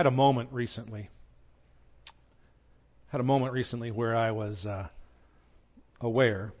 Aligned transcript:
had 0.00 0.06
a 0.06 0.10
moment 0.10 0.48
recently. 0.50 1.10
Had 3.12 3.20
a 3.20 3.24
moment 3.24 3.52
recently 3.52 3.90
where 3.90 4.16
I 4.16 4.30
was 4.30 4.64
uh, 4.64 4.88
aware. 6.00 6.54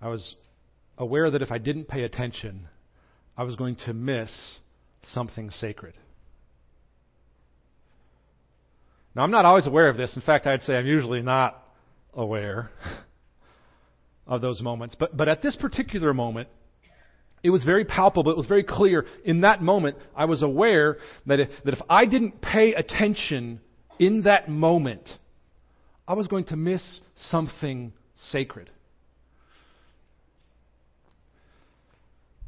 I 0.00 0.06
was 0.06 0.36
aware 0.96 1.32
that 1.32 1.42
if 1.42 1.50
I 1.50 1.58
didn't 1.58 1.88
pay 1.88 2.04
attention, 2.04 2.68
I 3.36 3.42
was 3.42 3.56
going 3.56 3.74
to 3.86 3.92
miss 3.92 4.30
something 5.02 5.50
sacred. 5.50 5.94
Now, 9.16 9.22
I'm 9.22 9.32
not 9.32 9.44
always 9.44 9.66
aware 9.66 9.88
of 9.88 9.96
this. 9.96 10.14
In 10.14 10.22
fact, 10.22 10.46
I'd 10.46 10.62
say 10.62 10.76
I'm 10.76 10.86
usually 10.86 11.22
not 11.22 11.60
aware 12.14 12.70
of 14.28 14.40
those 14.42 14.62
moments. 14.62 14.94
But, 14.94 15.16
but 15.16 15.28
at 15.28 15.42
this 15.42 15.56
particular 15.56 16.14
moment, 16.14 16.50
it 17.42 17.50
was 17.50 17.64
very 17.64 17.84
palpable. 17.84 18.30
It 18.30 18.36
was 18.36 18.46
very 18.46 18.64
clear. 18.64 19.06
In 19.24 19.42
that 19.42 19.62
moment, 19.62 19.96
I 20.14 20.26
was 20.26 20.42
aware 20.42 20.98
that 21.26 21.40
if, 21.40 21.48
that 21.64 21.74
if 21.74 21.80
I 21.88 22.06
didn't 22.06 22.40
pay 22.40 22.74
attention 22.74 23.60
in 23.98 24.22
that 24.22 24.48
moment, 24.48 25.08
I 26.06 26.14
was 26.14 26.26
going 26.26 26.44
to 26.46 26.56
miss 26.56 27.00
something 27.16 27.92
sacred. 28.30 28.70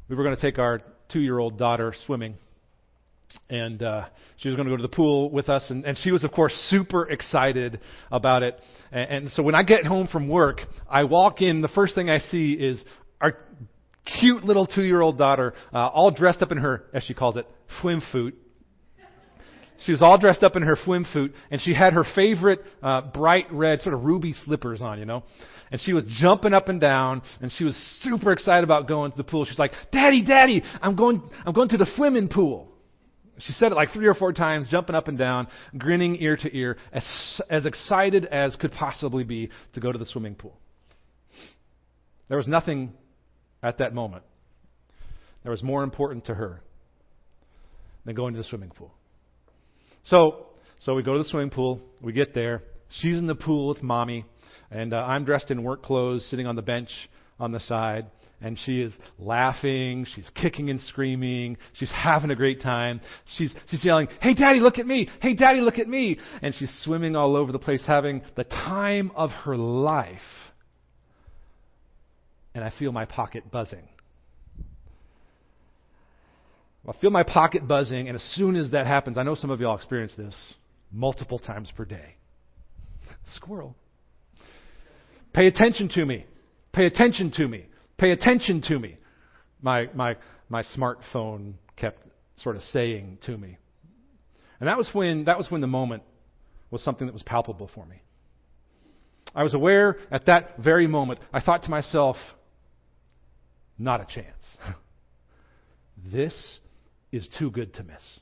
We 0.09 0.17
were 0.17 0.25
going 0.25 0.37
to 0.37 0.43
take 0.43 0.59
our 0.59 0.83
two 1.11 1.21
year 1.21 1.39
old 1.39 1.59
daughter 1.59 1.95
swimming 2.07 2.37
and 3.49 3.83
uh, 3.83 4.05
she 4.37 4.49
was 4.49 4.57
going 4.57 4.67
to 4.67 4.73
go 4.73 4.77
to 4.77 4.83
the 4.83 4.89
pool 4.89 5.31
with 5.31 5.49
us, 5.49 5.71
and, 5.71 5.85
and 5.85 5.97
she 5.99 6.11
was, 6.11 6.25
of 6.25 6.33
course, 6.33 6.53
super 6.69 7.09
excited 7.09 7.81
about 8.11 8.43
it. 8.43 8.61
And, 8.91 9.11
and 9.11 9.31
so 9.33 9.43
when 9.43 9.55
I 9.55 9.63
get 9.63 9.87
home 9.87 10.09
from 10.09 10.29
work, 10.29 10.61
I 10.89 11.05
walk 11.05 11.41
in. 11.41 11.63
The 11.63 11.69
first 11.69 11.95
thing 11.95 12.11
I 12.11 12.19
see 12.19 12.53
is 12.53 12.83
our 13.21 13.39
cute 14.21 14.45
little 14.45 14.67
two-year-old 14.67 15.19
daughter, 15.19 15.55
uh, 15.73 15.87
all 15.89 16.11
dressed 16.11 16.43
up 16.43 16.53
in 16.53 16.59
her, 16.59 16.85
as 16.93 17.03
she 17.05 17.15
calls 17.15 17.37
it, 17.37 17.47
swimsuit. 17.83 18.33
She 19.85 19.93
was 19.93 20.03
all 20.03 20.17
dressed 20.19 20.43
up 20.43 20.55
in 20.55 20.63
her 20.63 20.77
swimsuit, 20.77 21.33
and 21.51 21.61
she 21.61 21.75
had 21.75 21.93
her 21.93 22.05
favorite 22.15 22.61
uh, 22.83 23.01
bright 23.01 23.47
red, 23.53 23.81
sort 23.81 23.95
of 23.95 24.05
ruby 24.05 24.33
slippers 24.33 24.81
on, 24.81 24.99
you 24.99 25.05
know. 25.05 25.25
And 25.73 25.81
she 25.81 25.93
was 25.93 26.05
jumping 26.21 26.53
up 26.53 26.69
and 26.69 26.81
down, 26.81 27.23
and 27.41 27.51
she 27.51 27.65
was 27.65 27.75
super 28.03 28.31
excited 28.31 28.63
about 28.63 28.87
going 28.87 29.11
to 29.11 29.17
the 29.17 29.25
pool. 29.25 29.45
She's 29.45 29.59
like, 29.59 29.73
"Daddy, 29.91 30.23
Daddy, 30.23 30.63
I'm 30.81 30.95
going, 30.95 31.23
I'm 31.45 31.53
going 31.53 31.71
to 31.71 31.79
the 31.79 31.91
swimming 31.97 32.29
pool." 32.29 32.69
She 33.39 33.53
said 33.55 33.73
it 33.73 33.75
like 33.75 33.91
three 33.93 34.07
or 34.07 34.15
four 34.15 34.33
times, 34.33 34.69
jumping 34.69 34.95
up 34.95 35.09
and 35.09 35.19
down, 35.19 35.49
grinning 35.77 36.17
ear 36.21 36.37
to 36.37 36.57
ear, 36.57 36.77
as, 36.93 37.41
as 37.51 37.67
excited 37.67 38.27
as 38.27 38.55
could 38.57 38.71
possibly 38.73 39.25
be 39.25 39.51
to 39.73 39.81
go 39.81 39.91
to 39.91 39.99
the 39.99 40.05
swimming 40.05 40.35
pool. 40.35 40.57
There 42.29 42.37
was 42.37 42.47
nothing 42.47 42.93
at 43.63 43.79
that 43.79 43.95
moment 43.95 44.25
that 45.45 45.51
was 45.51 45.63
more 45.63 45.83
important 45.83 46.27
to 46.27 46.35
her 46.35 46.61
than 48.05 48.15
going 48.15 48.35
to 48.35 48.39
the 48.39 48.45
swimming 48.45 48.71
pool. 48.71 48.93
So, 50.05 50.47
so 50.81 50.95
we 50.95 51.03
go 51.03 51.13
to 51.15 51.19
the 51.21 51.29
swimming 51.29 51.51
pool. 51.51 51.81
We 52.01 52.13
get 52.13 52.35
there. 52.35 52.63
She's 52.91 53.19
in 53.19 53.27
the 53.27 53.35
pool 53.35 53.69
with 53.69 53.83
mommy, 53.83 54.25
and 54.71 54.93
uh, 54.93 54.99
I'm 54.99 55.25
dressed 55.25 55.51
in 55.51 55.63
work 55.63 55.83
clothes, 55.83 56.27
sitting 56.29 56.47
on 56.47 56.57
the 56.57 56.63
bench 56.63 56.91
on 57.39 57.53
the 57.53 57.61
side 57.61 58.07
and 58.43 58.59
she 58.67 58.81
is 58.81 58.93
laughing, 59.19 60.05
she's 60.15 60.29
kicking 60.35 60.69
and 60.69 60.81
screaming, 60.81 61.57
she's 61.75 61.93
having 61.93 62.31
a 62.31 62.35
great 62.35 62.61
time. 62.61 63.01
She's, 63.37 63.55
she's 63.69 63.85
yelling, 63.85 64.09
Hey 64.21 64.35
daddy, 64.35 64.59
look 64.59 64.79
at 64.79 64.87
me! 64.87 65.09
Hey 65.21 65.35
daddy, 65.35 65.61
look 65.61 65.79
at 65.79 65.89
me! 65.89 66.19
And 66.43 66.55
she's 66.55 66.73
swimming 66.83 67.15
all 67.15 67.37
over 67.37 67.53
the 67.53 67.61
place, 67.61 67.85
having 67.87 68.23
the 68.37 68.45
time 68.45 69.13
of 69.15 69.31
her 69.31 69.57
life. 69.57 70.19
And 72.55 72.63
I 72.65 72.73
feel 72.79 72.93
my 72.93 73.05
pocket 73.05 73.51
buzzing. 73.51 73.89
I 76.87 76.93
feel 77.01 77.11
my 77.11 77.23
pocket 77.23 77.67
buzzing, 77.69 78.09
and 78.09 78.17
as 78.17 78.23
soon 78.35 78.57
as 78.57 78.73
that 78.73 78.87
happens, 78.87 79.17
I 79.17 79.23
know 79.23 79.37
some 79.37 79.51
of 79.51 79.61
y'all 79.61 79.77
experience 79.77 80.15
this 80.17 80.35
multiple 80.91 81.39
times 81.39 81.73
per 81.77 81.85
day. 81.85 82.17
Squirrel. 83.37 83.77
Pay 85.33 85.47
attention 85.47 85.89
to 85.91 86.05
me. 86.05 86.27
Pay 86.73 86.87
attention 86.87 87.31
to 87.37 87.47
me. 87.47 87.67
Pay 87.99 88.11
attention 88.11 88.63
to 88.63 88.79
me. 88.79 88.97
My, 89.63 89.89
my, 89.95 90.17
my 90.49 90.65
smartphone 90.77 91.55
kept 91.77 92.01
sort 92.37 92.57
of 92.57 92.63
saying 92.65 93.19
to 93.27 93.39
me. 93.39 93.59
And 94.59 94.69
that 94.69 94.77
was 94.77 94.89
when, 94.93 95.25
that 95.25 95.39
was 95.39 95.51
when 95.51 95.61
the 95.61 95.67
moment 95.67 96.03
was 96.71 96.83
something 96.83 97.07
that 97.07 97.13
was 97.13 97.23
palpable 97.23 97.71
for 97.75 97.87
me. 97.87 98.03
I 99.35 99.45
was 99.45 99.55
aware 99.55 99.99
at 100.11 100.27
that 100.27 100.59
very 100.59 100.87
moment, 100.87 101.21
I 101.33 101.41
thought 101.41 101.63
to 101.65 101.71
myself, 101.71 102.17
not 103.79 104.01
a 104.01 104.05
chance. 104.05 104.45
this 106.13 106.59
is 107.11 107.29
too 107.39 107.51
good 107.51 107.75
to 107.75 107.83
miss. 107.83 108.21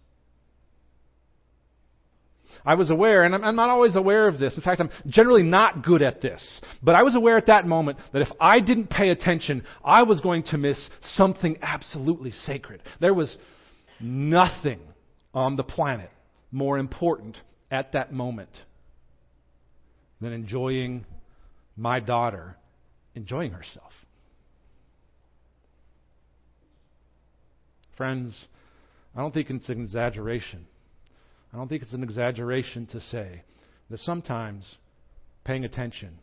I 2.65 2.75
was 2.75 2.91
aware, 2.91 3.25
and 3.25 3.35
I'm 3.35 3.57
not 3.57 3.71
always 3.71 3.97
aware 3.97 4.29
of 4.29 4.39
this. 4.39 4.57
In 4.57 4.63
fact, 4.63 4.81
I'm 4.81 4.91
generally 5.07 5.43
not 5.43 5.83
good 5.83 6.03
at 6.03 6.21
this. 6.21 6.61
But 6.83 6.95
I 6.95 7.03
was 7.03 7.15
aware 7.15 7.39
at 7.39 7.47
that 7.47 7.67
moment 7.67 7.99
that 8.13 8.23
if 8.23 8.29
I 8.41 8.61
didn't 8.61 8.91
pay 8.91 9.09
attention, 9.09 9.65
I 9.85 10.03
was 10.03 10.21
going 10.21 10.43
to 10.45 10.59
miss 10.59 10.91
something 11.01 11.57
absolutely 11.63 12.33
sacred. 12.33 12.83
There 13.01 13.15
was 13.15 13.35
nothing 13.99 14.81
on 15.33 15.57
the 15.57 15.63
planet 15.63 16.11
more 16.53 16.77
important 16.77 17.39
at 17.71 17.93
that 17.93 18.13
moment 18.13 18.51
than 20.21 20.33
enjoying 20.33 21.07
my 21.77 22.01
daughter 22.01 22.57
enjoying 23.15 23.53
herself. 23.53 23.93
Friends, 28.01 28.47
I 29.15 29.21
don't 29.21 29.35
think 29.35 29.51
it's 29.51 29.69
an 29.69 29.83
exaggeration 29.83 30.67
I 31.53 31.59
don't 31.59 31.69
think 31.69 31.83
it's 31.83 31.93
an 31.93 32.03
exaggeration 32.03 32.87
to 32.93 32.99
say 32.99 33.43
that 33.91 34.01
sometimes 34.01 34.77
paying 35.45 35.67
attention 35.67 36.19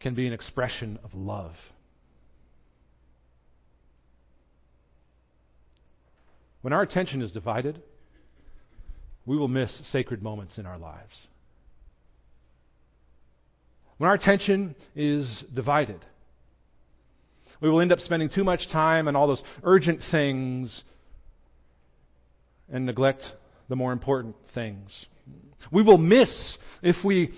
can 0.00 0.16
be 0.16 0.26
an 0.26 0.32
expression 0.32 0.98
of 1.04 1.14
love. 1.14 1.54
When 6.62 6.72
our 6.72 6.82
attention 6.82 7.22
is 7.22 7.30
divided, 7.30 7.80
we 9.24 9.36
will 9.36 9.46
miss 9.46 9.72
sacred 9.92 10.20
moments 10.20 10.58
in 10.58 10.66
our 10.66 10.78
lives. 10.78 11.28
When 13.98 14.08
our 14.08 14.14
attention 14.14 14.74
is 14.96 15.44
divided, 15.54 16.04
we 17.60 17.70
will 17.70 17.80
end 17.80 17.92
up 17.92 18.00
spending 18.00 18.28
too 18.28 18.44
much 18.44 18.68
time 18.70 19.08
on 19.08 19.16
all 19.16 19.26
those 19.26 19.42
urgent 19.62 20.00
things 20.10 20.82
and 22.68 22.86
neglect 22.86 23.22
the 23.68 23.76
more 23.76 23.92
important 23.92 24.36
things. 24.54 25.06
We 25.72 25.82
will 25.82 25.98
miss, 25.98 26.58
if 26.82 26.96
we 27.04 27.32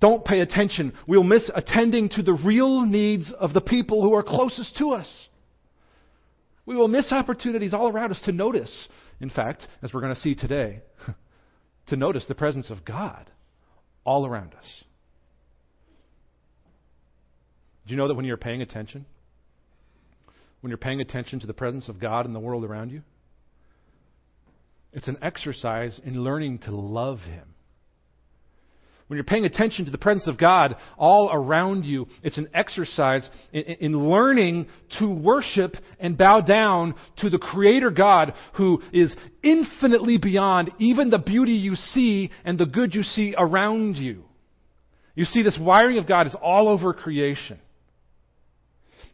don't 0.00 0.24
pay 0.24 0.40
attention, 0.40 0.92
we'll 1.06 1.22
miss 1.22 1.50
attending 1.54 2.08
to 2.10 2.22
the 2.22 2.32
real 2.32 2.82
needs 2.82 3.32
of 3.38 3.52
the 3.52 3.60
people 3.60 4.02
who 4.02 4.14
are 4.14 4.22
closest 4.22 4.76
to 4.78 4.90
us. 4.90 5.28
We 6.64 6.74
will 6.74 6.88
miss 6.88 7.12
opportunities 7.12 7.72
all 7.72 7.88
around 7.88 8.10
us 8.10 8.20
to 8.24 8.32
notice, 8.32 8.88
in 9.20 9.30
fact, 9.30 9.66
as 9.82 9.92
we're 9.92 10.00
going 10.00 10.14
to 10.14 10.20
see 10.20 10.34
today, 10.34 10.80
to 11.88 11.96
notice 11.96 12.26
the 12.26 12.34
presence 12.34 12.70
of 12.70 12.84
God 12.84 13.30
all 14.04 14.26
around 14.26 14.54
us. 14.54 14.84
Do 17.86 17.94
you 17.94 17.96
know 17.96 18.08
that 18.08 18.14
when 18.14 18.24
you're 18.24 18.36
paying 18.36 18.62
attention, 18.62 19.06
when 20.60 20.70
you're 20.70 20.78
paying 20.78 21.00
attention 21.00 21.40
to 21.40 21.46
the 21.46 21.54
presence 21.54 21.88
of 21.88 22.00
God 22.00 22.26
in 22.26 22.32
the 22.32 22.40
world 22.40 22.64
around 22.64 22.90
you, 22.90 23.02
it's 24.92 25.08
an 25.08 25.18
exercise 25.22 26.00
in 26.04 26.24
learning 26.24 26.58
to 26.60 26.74
love 26.74 27.20
Him. 27.20 27.54
When 29.06 29.16
you're 29.16 29.24
paying 29.24 29.44
attention 29.44 29.84
to 29.84 29.92
the 29.92 29.98
presence 29.98 30.26
of 30.26 30.36
God 30.36 30.74
all 30.96 31.30
around 31.32 31.84
you, 31.84 32.08
it's 32.24 32.38
an 32.38 32.48
exercise 32.52 33.28
in, 33.52 33.62
in, 33.62 34.10
learning 34.10 34.66
to 34.98 35.06
worship 35.08 35.76
and 36.00 36.18
bow 36.18 36.40
down 36.40 36.94
to 37.18 37.30
the 37.30 37.38
Creator 37.38 37.90
God 37.90 38.34
who 38.54 38.82
is 38.92 39.14
infinitely 39.44 40.18
beyond 40.18 40.72
even 40.80 41.10
the 41.10 41.18
beauty 41.18 41.52
you 41.52 41.76
see 41.76 42.32
and 42.44 42.58
the 42.58 42.66
good 42.66 42.96
you 42.96 43.04
see 43.04 43.34
around 43.38 43.96
you. 43.96 44.24
You 45.14 45.24
see, 45.24 45.42
this 45.42 45.58
wiring 45.60 45.98
of 45.98 46.08
God 46.08 46.26
is 46.26 46.34
all 46.42 46.68
over 46.68 46.92
creation. 46.92 47.60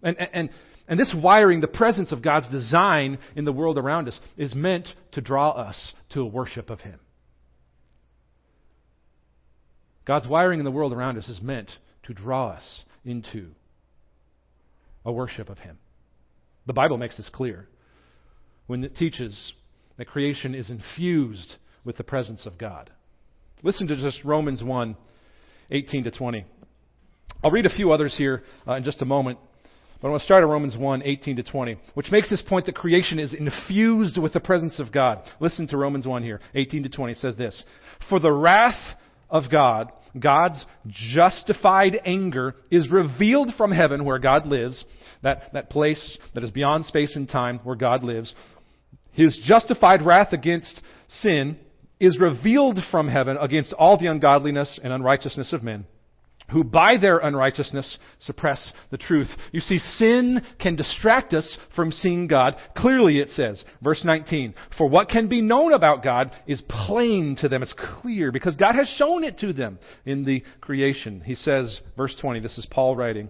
And, 0.02 0.16
and, 0.32 0.50
and 0.88 0.98
this 0.98 1.14
wiring, 1.16 1.60
the 1.60 1.68
presence 1.68 2.12
of 2.12 2.22
God's 2.22 2.48
design 2.48 3.18
in 3.36 3.44
the 3.44 3.52
world 3.52 3.78
around 3.78 4.08
us, 4.08 4.18
is 4.36 4.54
meant 4.54 4.88
to 5.12 5.20
draw 5.20 5.50
us 5.50 5.92
to 6.10 6.20
a 6.20 6.26
worship 6.26 6.70
of 6.70 6.80
Him. 6.80 6.98
God's 10.04 10.26
wiring 10.26 10.58
in 10.58 10.64
the 10.64 10.70
world 10.70 10.92
around 10.92 11.18
us 11.18 11.28
is 11.28 11.40
meant 11.40 11.70
to 12.04 12.14
draw 12.14 12.48
us 12.48 12.82
into 13.04 13.50
a 15.04 15.12
worship 15.12 15.48
of 15.48 15.58
Him. 15.58 15.78
The 16.66 16.72
Bible 16.72 16.98
makes 16.98 17.16
this 17.16 17.30
clear 17.32 17.68
when 18.66 18.84
it 18.84 18.96
teaches 18.96 19.52
that 19.96 20.06
creation 20.06 20.54
is 20.54 20.70
infused 20.70 21.56
with 21.84 21.96
the 21.96 22.04
presence 22.04 22.46
of 22.46 22.58
God. 22.58 22.90
Listen 23.62 23.86
to 23.88 23.96
just 23.96 24.24
Romans 24.24 24.62
1 24.62 24.96
18 25.70 26.04
to 26.04 26.10
20. 26.10 26.44
I'll 27.42 27.50
read 27.50 27.66
a 27.66 27.70
few 27.70 27.92
others 27.92 28.14
here 28.16 28.42
uh, 28.66 28.74
in 28.74 28.84
just 28.84 29.00
a 29.00 29.06
moment. 29.06 29.38
But 30.02 30.08
I 30.08 30.10
want 30.10 30.22
to 30.22 30.24
start 30.24 30.42
at 30.42 30.48
Romans 30.48 30.76
1, 30.76 31.02
18 31.04 31.36
to 31.36 31.42
20, 31.44 31.76
which 31.94 32.10
makes 32.10 32.28
this 32.28 32.42
point 32.42 32.66
that 32.66 32.74
creation 32.74 33.20
is 33.20 33.32
infused 33.32 34.18
with 34.18 34.32
the 34.32 34.40
presence 34.40 34.80
of 34.80 34.90
God. 34.90 35.22
Listen 35.38 35.68
to 35.68 35.76
Romans 35.76 36.08
1 36.08 36.24
here, 36.24 36.40
18 36.56 36.82
to 36.82 36.88
20. 36.88 37.12
It 37.12 37.18
says 37.18 37.36
this, 37.36 37.62
For 38.10 38.18
the 38.18 38.32
wrath 38.32 38.96
of 39.30 39.44
God, 39.48 39.92
God's 40.18 40.66
justified 40.88 42.00
anger, 42.04 42.56
is 42.68 42.90
revealed 42.90 43.52
from 43.56 43.70
heaven 43.70 44.04
where 44.04 44.18
God 44.18 44.44
lives, 44.44 44.84
that, 45.22 45.52
that 45.52 45.70
place 45.70 46.18
that 46.34 46.42
is 46.42 46.50
beyond 46.50 46.84
space 46.86 47.14
and 47.14 47.28
time 47.28 47.60
where 47.62 47.76
God 47.76 48.02
lives. 48.02 48.34
His 49.12 49.40
justified 49.44 50.02
wrath 50.02 50.32
against 50.32 50.80
sin 51.06 51.58
is 52.00 52.18
revealed 52.18 52.80
from 52.90 53.06
heaven 53.06 53.36
against 53.40 53.72
all 53.74 53.96
the 54.00 54.08
ungodliness 54.08 54.80
and 54.82 54.92
unrighteousness 54.92 55.52
of 55.52 55.62
men 55.62 55.86
who 56.52 56.62
by 56.64 56.96
their 57.00 57.18
unrighteousness 57.18 57.98
suppress 58.20 58.72
the 58.90 58.98
truth. 58.98 59.28
You 59.52 59.60
see, 59.60 59.78
sin 59.78 60.42
can 60.60 60.76
distract 60.76 61.34
us 61.34 61.56
from 61.74 61.92
seeing 61.92 62.26
God. 62.26 62.54
Clearly 62.76 63.18
it 63.18 63.30
says, 63.30 63.64
verse 63.82 64.04
19, 64.04 64.54
for 64.76 64.88
what 64.88 65.08
can 65.08 65.28
be 65.28 65.40
known 65.40 65.72
about 65.72 66.04
God 66.04 66.30
is 66.46 66.62
plain 66.68 67.36
to 67.40 67.48
them. 67.48 67.62
It's 67.62 67.74
clear 68.00 68.30
because 68.30 68.56
God 68.56 68.74
has 68.74 68.88
shown 68.96 69.24
it 69.24 69.38
to 69.38 69.52
them 69.52 69.78
in 70.04 70.24
the 70.24 70.42
creation. 70.60 71.22
He 71.24 71.34
says, 71.34 71.80
verse 71.96 72.14
20, 72.20 72.40
this 72.40 72.58
is 72.58 72.66
Paul 72.70 72.96
writing, 72.96 73.28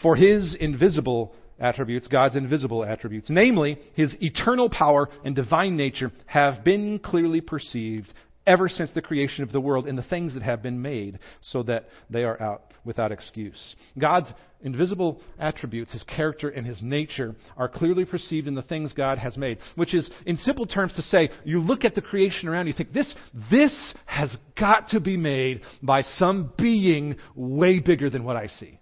for 0.00 0.16
his 0.16 0.56
invisible 0.58 1.34
attributes, 1.58 2.08
God's 2.08 2.36
invisible 2.36 2.84
attributes, 2.84 3.28
namely 3.30 3.78
his 3.94 4.16
eternal 4.20 4.68
power 4.68 5.08
and 5.24 5.34
divine 5.34 5.76
nature, 5.76 6.10
have 6.26 6.64
been 6.64 6.98
clearly 6.98 7.40
perceived 7.40 8.12
ever 8.46 8.68
since 8.68 8.92
the 8.92 9.02
creation 9.02 9.44
of 9.44 9.52
the 9.52 9.60
world 9.60 9.86
in 9.86 9.96
the 9.96 10.02
things 10.02 10.34
that 10.34 10.42
have 10.42 10.62
been 10.62 10.82
made, 10.82 11.18
so 11.40 11.62
that 11.62 11.88
they 12.10 12.24
are 12.24 12.40
out 12.40 12.72
without 12.84 13.12
excuse. 13.12 13.76
God's 13.98 14.32
invisible 14.62 15.20
attributes, 15.38 15.92
his 15.92 16.02
character 16.02 16.48
and 16.48 16.66
his 16.66 16.80
nature, 16.82 17.34
are 17.56 17.68
clearly 17.68 18.04
perceived 18.04 18.48
in 18.48 18.54
the 18.54 18.62
things 18.62 18.92
God 18.92 19.18
has 19.18 19.36
made, 19.36 19.58
which 19.76 19.94
is, 19.94 20.10
in 20.26 20.36
simple 20.36 20.66
terms, 20.66 20.94
to 20.94 21.02
say, 21.02 21.30
you 21.44 21.60
look 21.60 21.84
at 21.84 21.94
the 21.94 22.00
creation 22.00 22.48
around 22.48 22.66
you, 22.66 22.72
think, 22.72 22.92
this, 22.92 23.14
this 23.50 23.94
has 24.06 24.36
got 24.58 24.88
to 24.88 25.00
be 25.00 25.16
made 25.16 25.62
by 25.82 26.02
some 26.02 26.52
being 26.58 27.16
way 27.34 27.78
bigger 27.78 28.10
than 28.10 28.24
what 28.24 28.36
I 28.36 28.48
see. 28.48 28.78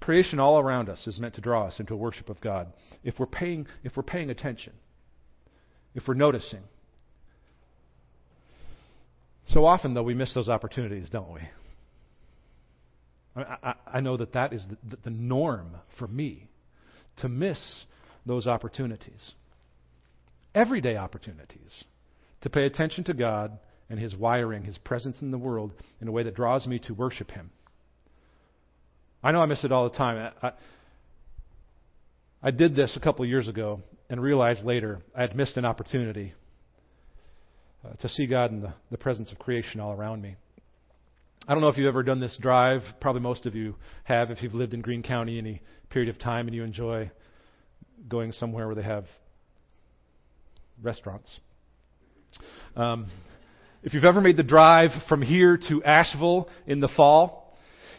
Creation 0.00 0.38
all 0.38 0.60
around 0.60 0.88
us 0.88 1.04
is 1.08 1.18
meant 1.18 1.34
to 1.34 1.40
draw 1.40 1.66
us 1.66 1.80
into 1.80 1.92
a 1.92 1.96
worship 1.96 2.28
of 2.28 2.40
God 2.40 2.72
if 3.02 3.18
we're 3.18 3.26
paying, 3.26 3.66
if 3.82 3.96
we're 3.96 4.04
paying 4.04 4.30
attention 4.30 4.72
if 5.96 6.06
we're 6.06 6.14
noticing. 6.14 6.60
So 9.48 9.64
often, 9.64 9.94
though, 9.94 10.02
we 10.02 10.14
miss 10.14 10.32
those 10.34 10.48
opportunities, 10.48 11.08
don't 11.10 11.32
we? 11.32 11.40
I, 13.34 13.56
I, 13.62 13.74
I 13.94 14.00
know 14.00 14.16
that 14.18 14.34
that 14.34 14.52
is 14.52 14.64
the, 14.88 14.96
the 15.04 15.10
norm 15.10 15.76
for 15.98 16.06
me 16.06 16.48
to 17.18 17.28
miss 17.28 17.84
those 18.26 18.46
opportunities. 18.46 19.32
Everyday 20.54 20.96
opportunities 20.96 21.84
to 22.42 22.50
pay 22.50 22.66
attention 22.66 23.04
to 23.04 23.14
God 23.14 23.58
and 23.88 23.98
His 23.98 24.14
wiring, 24.14 24.64
His 24.64 24.78
presence 24.78 25.22
in 25.22 25.30
the 25.30 25.38
world 25.38 25.72
in 26.00 26.08
a 26.08 26.12
way 26.12 26.22
that 26.24 26.34
draws 26.34 26.66
me 26.66 26.78
to 26.80 26.94
worship 26.94 27.30
Him. 27.30 27.50
I 29.22 29.32
know 29.32 29.40
I 29.40 29.46
miss 29.46 29.64
it 29.64 29.72
all 29.72 29.88
the 29.88 29.96
time. 29.96 30.32
I, 30.42 30.48
I, 30.48 30.52
I 32.42 32.50
did 32.50 32.76
this 32.76 32.96
a 32.96 33.00
couple 33.00 33.24
of 33.24 33.30
years 33.30 33.48
ago 33.48 33.80
and 34.08 34.20
realized 34.20 34.64
later 34.64 35.00
I 35.16 35.22
had 35.22 35.36
missed 35.36 35.56
an 35.56 35.64
opportunity 35.64 36.34
uh, 37.84 37.94
to 37.94 38.08
see 38.08 38.26
God 38.26 38.50
in 38.50 38.60
the, 38.60 38.74
the 38.90 38.98
presence 38.98 39.30
of 39.32 39.38
creation 39.38 39.80
all 39.80 39.92
around 39.92 40.22
me. 40.22 40.36
I 41.48 41.52
don't 41.52 41.60
know 41.60 41.68
if 41.68 41.76
you've 41.76 41.86
ever 41.86 42.02
done 42.02 42.20
this 42.20 42.36
drive. 42.40 42.82
Probably 43.00 43.22
most 43.22 43.46
of 43.46 43.54
you 43.54 43.76
have 44.04 44.30
if 44.30 44.42
you've 44.42 44.54
lived 44.54 44.74
in 44.74 44.80
Greene 44.80 45.02
County 45.02 45.38
any 45.38 45.62
period 45.90 46.08
of 46.08 46.20
time 46.20 46.48
and 46.48 46.54
you 46.54 46.64
enjoy 46.64 47.10
going 48.08 48.32
somewhere 48.32 48.66
where 48.66 48.74
they 48.74 48.82
have 48.82 49.04
restaurants. 50.82 51.38
Um, 52.74 53.06
if 53.82 53.94
you've 53.94 54.04
ever 54.04 54.20
made 54.20 54.36
the 54.36 54.42
drive 54.42 54.90
from 55.08 55.22
here 55.22 55.56
to 55.68 55.82
Asheville 55.84 56.48
in 56.66 56.80
the 56.80 56.88
fall, 56.88 57.45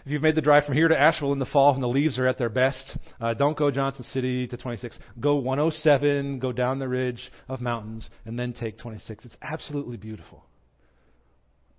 if 0.08 0.12
you've 0.12 0.22
made 0.22 0.36
the 0.36 0.42
drive 0.42 0.64
from 0.64 0.74
here 0.74 0.88
to 0.88 0.98
Asheville 0.98 1.34
in 1.34 1.40
the 1.40 1.46
fall 1.46 1.74
when 1.74 1.82
the 1.82 1.88
leaves 1.90 2.18
are 2.18 2.28
at 2.28 2.38
their 2.38 2.48
best, 2.48 2.98
uh, 3.20 3.34
don't 3.34 3.58
go 3.58 3.70
Johnson 3.70 4.06
City 4.06 4.48
to 4.48 4.56
26. 4.56 4.98
Go 5.20 5.36
107, 5.36 6.40
go 6.40 6.54
down 6.54 6.80
the 6.80 6.88
ridge 6.88 7.30
of 7.50 7.60
mountains, 7.60 8.08
and 8.24 8.40
then 8.40 8.54
take 8.54 8.78
26. 8.78 9.26
It's 9.26 9.36
absolutely 9.42 9.98
beautiful. 9.98 10.46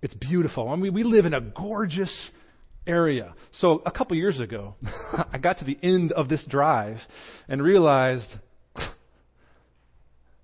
It's 0.03 0.13
beautiful. 0.13 0.69
I 0.69 0.75
mean, 0.75 0.93
we 0.93 1.01
live 1.01 1.25
in 1.25 1.33
a 1.33 1.41
gorgeous 1.41 2.29
area. 2.85 3.33
So 3.53 3.81
a 3.83 3.91
couple 3.91 4.15
years 4.15 4.39
ago, 4.39 4.75
I 5.33 5.39
got 5.39 5.57
to 5.57 5.65
the 5.65 5.79
end 5.81 6.11
of 6.11 6.29
this 6.29 6.45
drive 6.47 6.97
and 7.47 7.63
realized 7.63 8.29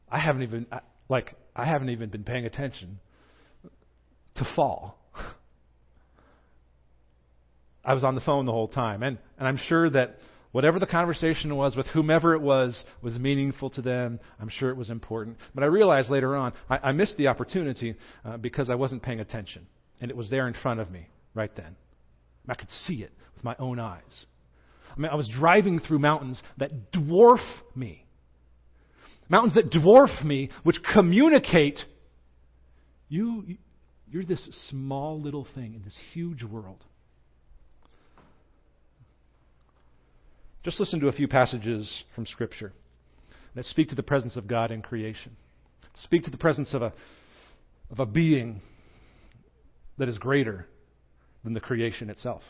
I 0.10 0.18
haven't 0.18 0.42
even 0.42 0.66
like 1.08 1.36
I 1.56 1.66
haven't 1.66 1.92
even 1.92 2.10
been 2.10 2.24
paying 2.24 2.48
attention 2.48 3.00
to 4.38 4.48
fall. 4.56 4.98
I 7.86 7.94
was 7.94 8.04
on 8.04 8.16
the 8.16 8.22
phone 8.22 8.46
the 8.46 8.52
whole 8.52 8.68
time. 8.68 9.04
And, 9.04 9.18
and 9.38 9.48
I'm 9.48 9.58
sure 9.58 9.90
that 9.90 10.18
whatever 10.52 10.80
the 10.80 10.88
conversation 10.88 11.56
was 11.56 11.76
with 11.76 11.86
whomever 11.88 12.34
it 12.34 12.42
was 12.42 12.84
was 13.02 13.18
meaningful 13.20 13.70
to 13.72 13.82
them. 13.82 14.20
I'm 14.40 14.50
sure 14.50 14.70
it 14.70 14.78
was 14.78 14.90
important. 14.90 15.38
But 15.54 15.64
I 15.64 15.68
realized 15.68 16.10
later 16.10 16.36
on 16.36 16.54
I, 16.70 16.78
I 16.78 16.92
missed 16.92 17.18
the 17.18 17.28
opportunity 17.28 17.96
uh, 18.24 18.38
because 18.38 18.70
I 18.70 18.76
wasn't 18.76 19.04
paying 19.04 19.20
attention. 19.20 19.68
And 20.02 20.10
it 20.10 20.18
was 20.18 20.30
there 20.30 20.48
in 20.48 20.54
front 20.54 20.80
of 20.80 20.90
me 20.90 21.08
right 21.34 21.56
then. 21.56 21.76
I 22.48 22.56
could 22.56 22.70
see 22.86 22.96
it 22.96 23.12
with 23.36 23.44
my 23.44 23.56
own 23.60 23.80
eyes. 23.80 24.26
I 24.96 25.00
mean, 25.00 25.12
I 25.12 25.16
was 25.16 25.30
driving 25.30 25.80
through 25.80 26.00
mountains 26.00 26.42
that 26.58 26.92
dwarf 26.92 27.44
me. 27.76 28.06
Mountains 29.30 29.56
that 29.56 29.72
dwarf 29.72 30.24
me, 30.24 30.50
which 30.64 30.78
communicate 30.94 31.80
you, 33.10 33.58
you're 34.10 34.26
this 34.26 34.48
small 34.70 35.20
little 35.20 35.48
thing 35.56 35.74
in 35.74 35.84
this 35.84 35.98
huge 36.14 36.44
world. 36.44 36.84
Just 40.66 40.80
listen 40.80 41.00
to 41.02 41.10
a 41.10 41.12
few 41.12 41.28
passages 41.28 42.04
from 42.16 42.26
Scripture 42.26 42.74
that 43.54 43.66
speak 43.66 43.90
to 43.90 43.96
the 43.96 44.02
presence 44.02 44.36
of 44.36 44.48
God 44.48 44.72
in 44.72 44.82
creation, 44.82 45.38
speak 45.94 46.24
to 46.24 46.32
the 46.32 46.38
presence 46.38 46.74
of 46.74 46.82
a, 46.82 46.92
of 47.92 48.00
a 48.00 48.06
being 48.08 48.64
that 50.00 50.10
is 50.10 50.18
greater 50.18 50.66
than 51.44 51.54
the 51.54 51.60
creation 51.60 52.10
itself. 52.10 52.42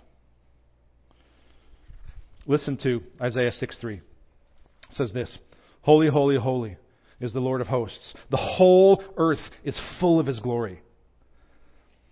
Listen 2.47 2.77
to 2.83 3.03
Isaiah 3.21 3.51
6 3.51 3.77
3. 3.81 3.95
It 3.95 4.01
says 4.91 5.11
this 5.11 5.37
Holy, 5.81 6.07
holy, 6.07 6.37
holy 6.37 6.77
is 7.19 7.33
the 7.33 7.41
Lord 7.41 7.59
of 7.59 7.67
hosts. 7.67 8.13
The 8.31 8.37
whole 8.37 9.03
earth 9.17 9.39
is 9.65 9.77
full 9.99 10.21
of 10.21 10.25
his 10.25 10.39
glory. 10.39 10.79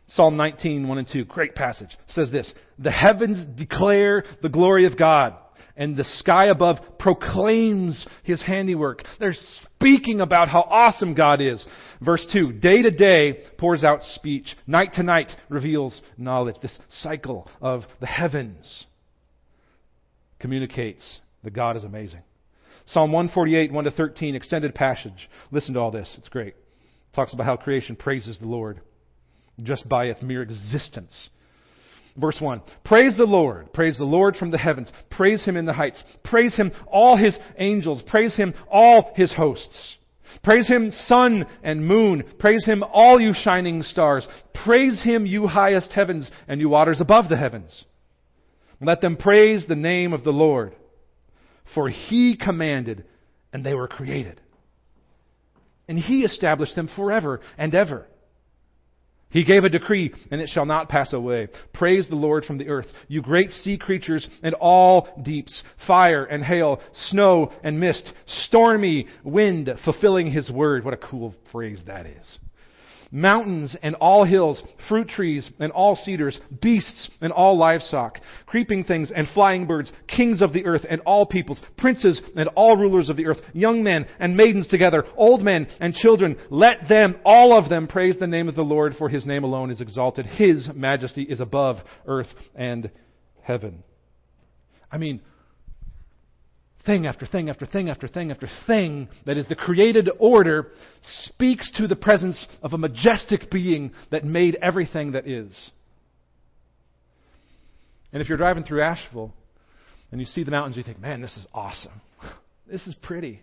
Psalm 0.08 0.36
19, 0.36 0.86
1 0.86 0.98
and 0.98 1.08
2, 1.10 1.24
great 1.24 1.56
passage, 1.56 1.98
says 2.10 2.30
this 2.30 2.54
The 2.78 2.92
heavens 2.92 3.46
declare 3.58 4.26
the 4.42 4.50
glory 4.50 4.86
of 4.86 4.98
God 4.98 5.38
and 5.76 5.98
the 5.98 6.04
sky 6.04 6.48
above 6.48 6.78
proclaims 7.00 8.06
his 8.24 8.42
handiwork. 8.44 9.04
They're 9.20 9.36
speaking 9.76 10.22
about 10.22 10.50
how 10.50 10.62
awesome 10.62 11.16
God 11.16 11.42
is. 11.42 11.66
Verse 12.02 12.26
2 12.32 12.54
Day 12.54 12.82
to 12.82 12.92
day 12.92 13.44
pours 13.58 13.84
out 13.84 14.04
speech, 14.04 14.56
night 14.68 14.94
to 14.94 15.04
night 15.04 15.32
reveals 15.50 16.00
knowledge. 16.18 16.58
This 16.62 16.78
cycle 16.90 17.50
of 17.62 17.84
the 18.00 18.06
heavens 18.06 18.86
communicates 20.40 21.20
that 21.44 21.54
God 21.54 21.76
is 21.76 21.84
amazing. 21.84 22.22
Psalm 22.86 23.12
148, 23.12 23.72
1 23.72 23.84
to 23.86 23.92
13, 23.92 24.36
extended 24.36 24.76
passage. 24.76 25.30
Listen 25.52 25.74
to 25.74 25.80
all 25.80 25.92
this. 25.92 26.14
It's 26.18 26.28
great. 26.28 26.50
It 26.50 27.16
talks 27.16 27.34
about 27.34 27.46
how 27.46 27.56
creation 27.56 27.96
praises 27.96 28.38
the 28.40 28.46
Lord 28.46 28.82
just 29.62 29.88
by 29.88 30.06
its 30.06 30.22
mere 30.22 30.42
existence. 30.42 31.30
Verse 32.16 32.38
1. 32.40 32.62
Praise 32.84 33.18
the 33.18 33.26
Lord. 33.26 33.74
Praise 33.74 33.98
the 33.98 34.04
Lord 34.04 34.36
from 34.36 34.52
the 34.52 34.58
heavens. 34.58 34.92
Praise 35.10 35.44
Him 35.46 35.58
in 35.58 35.66
the 35.66 35.74
heights. 35.74 36.04
Praise 36.24 36.56
Him, 36.56 36.72
all 36.88 37.18
His 37.18 37.38
angels. 37.58 38.04
Praise 38.08 38.36
Him, 38.36 38.54
all 38.72 39.12
His 39.16 39.34
hosts. 39.34 39.98
Praise 40.44 40.68
Him, 40.68 40.92
sun 40.92 41.46
and 41.64 41.88
moon. 41.88 42.24
Praise 42.40 42.66
Him, 42.66 42.84
all 42.84 43.20
you 43.20 43.34
shining 43.34 43.82
stars. 43.82 44.28
Praise 44.64 45.02
Him, 45.04 45.26
you 45.26 45.48
highest 45.48 45.92
heavens 45.92 46.30
and 46.48 46.62
you 46.62 46.70
waters 46.70 47.02
above 47.02 47.30
the 47.30 47.38
heavens. 47.38 47.84
Let 48.80 49.02
them 49.02 49.18
praise 49.18 49.66
the 49.68 49.76
name 49.76 50.14
of 50.14 50.24
the 50.24 50.32
Lord. 50.32 50.76
For 51.74 51.90
He 51.90 52.38
commanded 52.38 53.06
and 53.52 53.66
they 53.66 53.74
were 53.74 53.88
created. 53.88 54.40
And 55.88 55.98
He 55.98 56.24
established 56.24 56.76
them 56.76 56.90
forever 56.96 57.42
and 57.58 57.74
ever. 57.74 58.06
He 59.34 59.44
gave 59.44 59.64
a 59.64 59.70
decree, 59.70 60.14
and 60.30 60.40
it 60.40 60.50
shall 60.50 60.66
not 60.66 60.90
pass 60.90 61.12
away. 61.12 61.48
Praise 61.74 62.08
the 62.08 62.16
Lord 62.16 62.46
from 62.46 62.60
the 62.60 62.70
earth, 62.70 62.86
you 63.08 63.24
great 63.24 63.52
sea 63.52 63.80
creatures 63.80 64.28
and 64.44 64.54
all 64.54 65.08
deeps, 65.24 65.64
fire 65.88 66.24
and 66.24 66.44
hail, 66.44 66.80
snow 67.10 67.52
and 67.64 67.80
mist, 67.80 68.14
stormy 68.28 69.08
wind 69.24 69.72
fulfilling 69.84 70.32
his 70.32 70.52
word. 70.52 70.86
What 70.86 70.94
a 70.94 70.98
cool 70.98 71.34
phrase 71.52 71.82
that 71.88 72.06
is. 72.06 72.38
Mountains 73.14 73.78
and 73.84 73.96
all 73.96 74.26
hills, 74.26 74.62
fruit 74.90 75.08
trees 75.08 75.50
and 75.60 75.72
all 75.72 75.96
cedars, 75.96 76.40
beasts 76.62 77.10
and 77.22 77.32
all 77.32 77.58
livestock, 77.58 78.20
creeping 78.48 78.84
things 78.84 79.12
and 79.16 79.28
flying 79.34 79.66
birds, 79.66 79.92
kings 80.08 80.42
of 80.42 80.52
the 80.52 80.66
earth 80.66 80.82
and 80.90 81.00
all 81.02 81.26
peoples, 81.26 81.62
princes 81.78 82.22
and 82.36 82.50
all 82.50 82.76
rulers 82.76 83.10
of 83.10 83.16
the 83.16 83.28
earth, 83.28 83.38
young 83.54 83.84
men 83.84 84.06
and 84.20 84.36
maidens 84.36 84.68
together, 84.68 85.06
old 85.16 85.42
men 85.42 85.68
and 85.80 85.94
children. 85.94 86.36
Let 86.50 86.90
them, 86.90 87.16
all 87.24 87.58
of 87.58 87.70
them, 87.70 87.88
praise 87.88 88.18
the 88.20 88.28
name 88.28 88.50
of 88.50 88.56
the 88.56 88.64
Lord, 88.64 88.96
for 88.98 89.08
his 89.08 89.26
name 89.26 89.44
alone 89.44 89.70
is 89.70 89.80
exalted. 89.80 90.26
His 90.26 90.68
majesty 90.74 91.24
is 91.24 91.40
above 91.40 91.78
earth 92.08 92.28
and 92.56 92.90
heaven. 93.42 93.84
I 94.92 94.98
mean, 94.98 95.22
thing 96.86 97.08
after 97.08 97.26
thing 97.26 97.50
after 97.50 97.66
thing 97.66 97.90
after 97.90 98.08
thing 98.08 98.32
after 98.32 98.48
thing 98.68 99.08
that 99.26 99.38
is 99.38 99.48
the 99.48 99.56
created 99.56 100.10
order 100.20 100.72
speaks 101.02 101.72
to 101.78 101.88
the 101.88 101.96
presence 101.96 102.46
of 102.62 102.74
a 102.74 102.78
majestic 102.78 103.50
being 103.50 103.92
that 104.12 104.26
made 104.26 104.58
everything 104.62 105.14
that 105.14 105.28
is. 105.28 105.72
And 108.12 108.22
if 108.22 108.30
you're 108.30 108.38
driving 108.38 108.64
through 108.64 108.82
Asheville 108.82 109.34
and 110.12 110.20
you 110.20 110.28
see 110.28 110.44
the 110.44 110.52
mountains, 110.52 110.78
you 110.78 110.84
think, 110.84 111.00
man, 111.00 111.22
this 111.22 111.38
is 111.38 111.48
awesome. 111.54 112.02
This 112.66 112.88
is 112.88 112.96
pretty. 112.96 113.42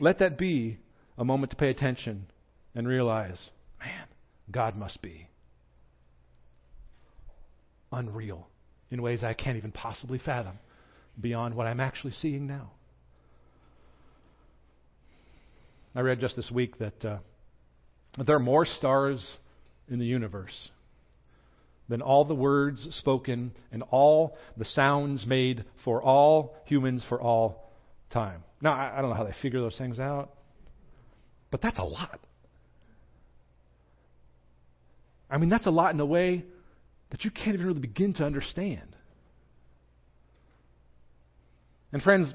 Let 0.00 0.18
that 0.18 0.36
be 0.36 0.78
a 1.16 1.24
moment 1.24 1.50
to 1.50 1.56
pay 1.56 1.70
attention 1.70 2.26
and 2.74 2.88
realize, 2.88 3.50
man, 3.78 4.08
God 4.50 4.76
must 4.76 5.00
be 5.00 5.28
unreal 7.92 8.48
in 8.90 9.00
ways 9.00 9.22
I 9.22 9.32
can't 9.32 9.56
even 9.56 9.70
possibly 9.70 10.18
fathom 10.18 10.58
beyond 11.20 11.54
what 11.54 11.66
I'm 11.66 11.80
actually 11.80 12.12
seeing 12.12 12.46
now. 12.46 12.70
I 15.94 16.00
read 16.00 16.20
just 16.20 16.36
this 16.36 16.50
week 16.50 16.78
that 16.78 17.04
uh, 17.04 17.18
there 18.24 18.36
are 18.36 18.40
more 18.40 18.64
stars 18.64 19.36
in 19.88 19.98
the 19.98 20.06
universe 20.06 20.70
than 21.88 22.02
all 22.02 22.24
the 22.24 22.34
words 22.34 22.86
spoken 22.90 23.52
and 23.72 23.82
all 23.90 24.36
the 24.56 24.64
sounds 24.64 25.26
made 25.26 25.64
for 25.84 26.02
all 26.02 26.54
humans 26.66 27.04
for 27.08 27.20
all 27.20 27.72
time. 28.10 28.44
Now, 28.60 28.74
I, 28.74 28.98
I 28.98 29.00
don't 29.00 29.10
know 29.10 29.16
how 29.16 29.24
they 29.24 29.34
figure 29.40 29.60
those 29.60 29.78
things 29.78 29.98
out, 29.98 30.30
but 31.50 31.62
that's 31.62 31.78
a 31.78 31.84
lot. 31.84 32.20
I 35.30 35.38
mean, 35.38 35.48
that's 35.48 35.66
a 35.66 35.70
lot 35.70 35.94
in 35.94 36.00
a 36.00 36.06
way 36.06 36.44
that 37.10 37.24
you 37.24 37.30
can't 37.30 37.54
even 37.54 37.66
really 37.66 37.80
begin 37.80 38.14
to 38.14 38.24
understand. 38.24 38.96
And 41.92 42.02
friends, 42.02 42.32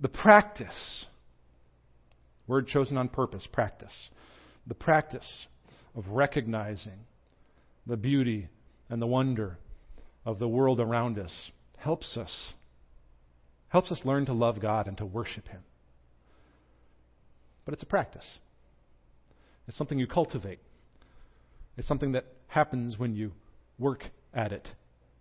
the 0.00 0.08
practice, 0.08 1.06
word 2.46 2.66
chosen 2.68 2.96
on 2.96 3.08
purpose, 3.08 3.46
practice, 3.52 3.92
the 4.66 4.74
practice 4.74 5.46
of 5.94 6.08
recognizing 6.08 7.06
the 7.86 7.96
beauty 7.96 8.48
and 8.88 9.02
the 9.02 9.06
wonder 9.06 9.58
of 10.24 10.38
the 10.38 10.48
world 10.48 10.80
around 10.80 11.18
us 11.18 11.32
helps 11.76 12.16
us 12.16 12.52
helps 13.68 13.90
us 13.90 14.00
learn 14.04 14.26
to 14.26 14.34
love 14.34 14.60
God 14.60 14.86
and 14.86 14.98
to 14.98 15.06
worship 15.06 15.48
him. 15.48 15.62
But 17.64 17.72
it's 17.72 17.82
a 17.82 17.86
practice. 17.86 18.26
It's 19.66 19.78
something 19.78 19.98
you 19.98 20.06
cultivate. 20.06 20.58
It's 21.78 21.88
something 21.88 22.12
that 22.12 22.26
happens 22.48 22.98
when 22.98 23.14
you 23.14 23.32
work 23.78 24.04
at 24.34 24.52
it 24.52 24.68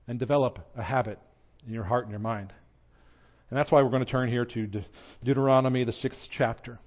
and 0.05 0.19
develop 0.19 0.59
a 0.75 0.83
habit 0.83 1.17
in 1.65 1.73
your 1.73 1.85
heart 1.85 2.03
and 2.03 2.11
your 2.11 2.19
mind. 2.19 2.51
And 3.51 3.59
that's 3.59 3.69
why 3.69 3.81
we're 3.83 3.89
going 3.89 4.05
to 4.05 4.09
turn 4.09 4.29
here 4.29 4.45
to 4.45 4.65
De- 4.65 4.85
Deuteronomy, 5.25 5.83
the 5.83 5.91
sixth 5.91 6.21
chapter. 6.31 6.79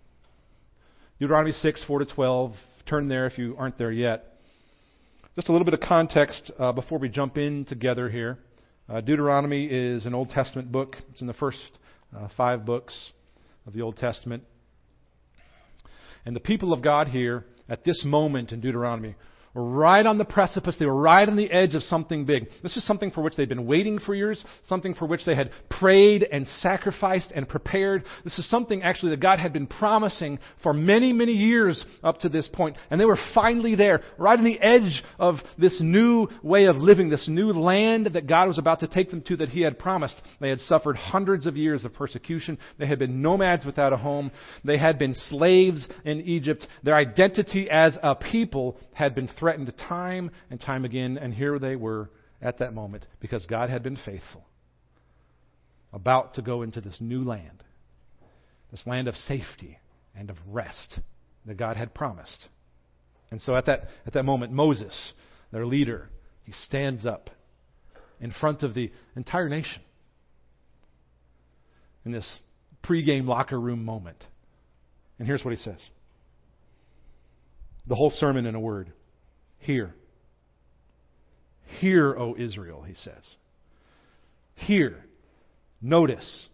Deuteronomy 1.21 1.53
6, 1.53 1.85
4 1.85 1.99
to 1.99 2.07
12. 2.07 2.55
Turn 2.87 3.07
there 3.07 3.27
if 3.27 3.37
you 3.37 3.55
aren't 3.59 3.77
there 3.77 3.93
yet. 3.93 4.39
Just 5.37 5.51
a 5.51 5.53
little 5.53 5.67
bit 5.67 5.75
of 5.75 5.81
context 5.81 6.51
uh, 6.59 6.73
before 6.73 6.99
we 6.99 7.11
jump 7.11 7.37
in 7.37 7.67
together 7.67 8.09
here. 8.09 8.39
Uh, 8.89 9.03
Deuteronomy 9.03 9.67
is 9.67 10.07
an 10.07 10.15
Old 10.15 10.31
Testament 10.31 10.73
book. 10.73 10.97
It's 11.11 11.21
in 11.21 11.27
the 11.27 11.35
first 11.35 11.59
uh, 12.17 12.29
five 12.35 12.65
books 12.65 13.11
of 13.67 13.75
the 13.75 13.83
Old 13.83 13.99
Testament. 13.99 14.43
And 16.25 16.35
the 16.35 16.41
people 16.41 16.73
of 16.73 16.83
God 16.83 17.09
here, 17.09 17.45
at 17.69 17.85
this 17.85 18.03
moment 18.07 18.53
in 18.53 18.61
Deuteronomy, 18.61 19.17
right 19.55 20.05
on 20.05 20.19
the 20.19 20.25
precipice. 20.25 20.77
They 20.79 20.87
were 20.87 21.01
right 21.01 21.29
on 21.29 21.37
the 21.37 21.51
edge 21.51 21.75
of 21.75 21.83
something 21.85 22.25
big. 22.25 22.49
This 22.63 22.77
is 22.77 22.87
something 22.87 23.11
for 23.13 23.23
which 23.23 23.37
they'd 23.37 23.49
been 23.49 23.67
waiting 23.67 23.99
for 24.01 24.15
years, 24.15 24.45
something 24.65 24.95
for 24.95 25.07
which 25.07 25.25
they 25.25 25.35
had 25.35 25.51
prayed 25.71 26.27
and 26.31 26.47
sacrificed 26.61 27.31
and 27.35 27.49
prepared. 27.49 28.05
This 28.25 28.39
is 28.39 28.49
something 28.51 28.83
actually 28.83 29.11
that 29.11 29.21
God 29.21 29.39
had 29.39 29.53
been 29.53 29.67
promising 29.67 30.41
for 30.63 30.73
many, 30.73 31.13
many 31.13 31.33
years 31.33 31.85
up 32.03 32.19
to 32.19 32.29
this 32.29 32.49
point. 32.53 32.77
And 32.91 33.01
they 33.01 33.05
were 33.05 33.19
finally 33.33 33.77
there, 33.77 34.03
right 34.19 34.39
on 34.39 34.45
the 34.45 34.61
edge 34.61 35.05
of 35.19 35.37
this 35.57 35.81
new 35.81 36.27
way 36.43 36.65
of 36.65 36.77
living, 36.77 37.09
this 37.09 37.29
new 37.29 37.53
land 37.53 38.11
that 38.15 38.27
God 38.27 38.49
was 38.49 38.59
about 38.59 38.81
to 38.81 38.89
take 38.89 39.11
them 39.11 39.23
to 39.23 39.37
that 39.37 39.51
He 39.51 39.61
had 39.61 39.79
promised. 39.79 40.21
They 40.41 40.49
had 40.49 40.61
suffered 40.61 40.97
hundreds 40.97 41.47
of 41.47 41.57
years 41.57 41.85
of 41.85 41.95
persecution. 41.95 42.59
They 42.79 42.87
had 42.87 42.99
been 42.99 43.23
nomads 43.23 43.65
without 43.65 43.93
a 43.93 43.97
home. 43.97 44.33
They 44.65 44.79
had 44.79 44.99
been 44.99 45.15
slaves 45.15 45.89
in 46.05 46.23
Egypt. 46.23 46.67
Their 46.83 46.97
identity 46.97 47.71
as 47.71 47.97
a 48.03 48.17
people 48.17 48.79
had 48.95 49.15
been 49.15 49.29
threatened 49.29 49.44
time 49.73 50.31
and 50.51 50.61
time 50.61 50.85
again, 50.85 51.19
and 51.19 51.33
here 51.35 51.59
they 51.59 51.77
were 51.77 52.11
at 52.43 52.59
that 52.59 52.75
moment 52.75 53.07
because 53.21 53.47
God 53.47 53.71
had 53.71 53.83
been 53.83 53.97
faithful, 53.97 54.45
about 55.93 56.35
to 56.35 56.43
go 56.43 56.63
into 56.63 56.81
this 56.81 56.99
new 57.01 57.25
land, 57.25 57.63
this 58.71 58.83
land 58.87 59.09
of 59.09 59.15
safety 59.15 59.79
and 60.15 60.31
of 60.31 60.37
rest 60.47 61.01
that 61.47 61.57
God 61.57 61.77
had 61.77 61.95
promised. 61.95 62.49
And 63.31 63.41
so 63.41 63.57
at 63.57 63.67
that, 63.67 63.89
at 64.07 64.13
that 64.13 64.25
moment, 64.25 64.53
Moses, 64.53 65.13
their 65.51 65.67
leader, 65.67 66.11
he 66.45 66.53
stands 66.67 67.07
up 67.07 67.31
in 68.21 68.33
front 68.33 68.63
of 68.63 68.75
the 68.75 68.93
entire 69.17 69.49
nation 69.49 69.83
in 72.05 72.13
this 72.13 72.39
pregame 72.83 73.27
locker 73.27 73.59
room 73.59 73.85
moment. 73.85 74.25
And 75.19 75.27
here's 75.27 75.45
what 75.45 75.53
he 75.53 75.61
says 75.61 75.81
the 77.87 77.95
whole 77.95 78.11
sermon 78.11 78.47
in 78.47 78.55
a 78.55 78.61
word. 78.61 78.93
Hear. 79.65 79.95
Hear, 81.81 82.15
O 82.19 82.37
Israel, 82.39 82.83
he 82.83 82.93
says. 82.95 83.37
Hear. 84.55 85.05
Notice. 85.81 86.49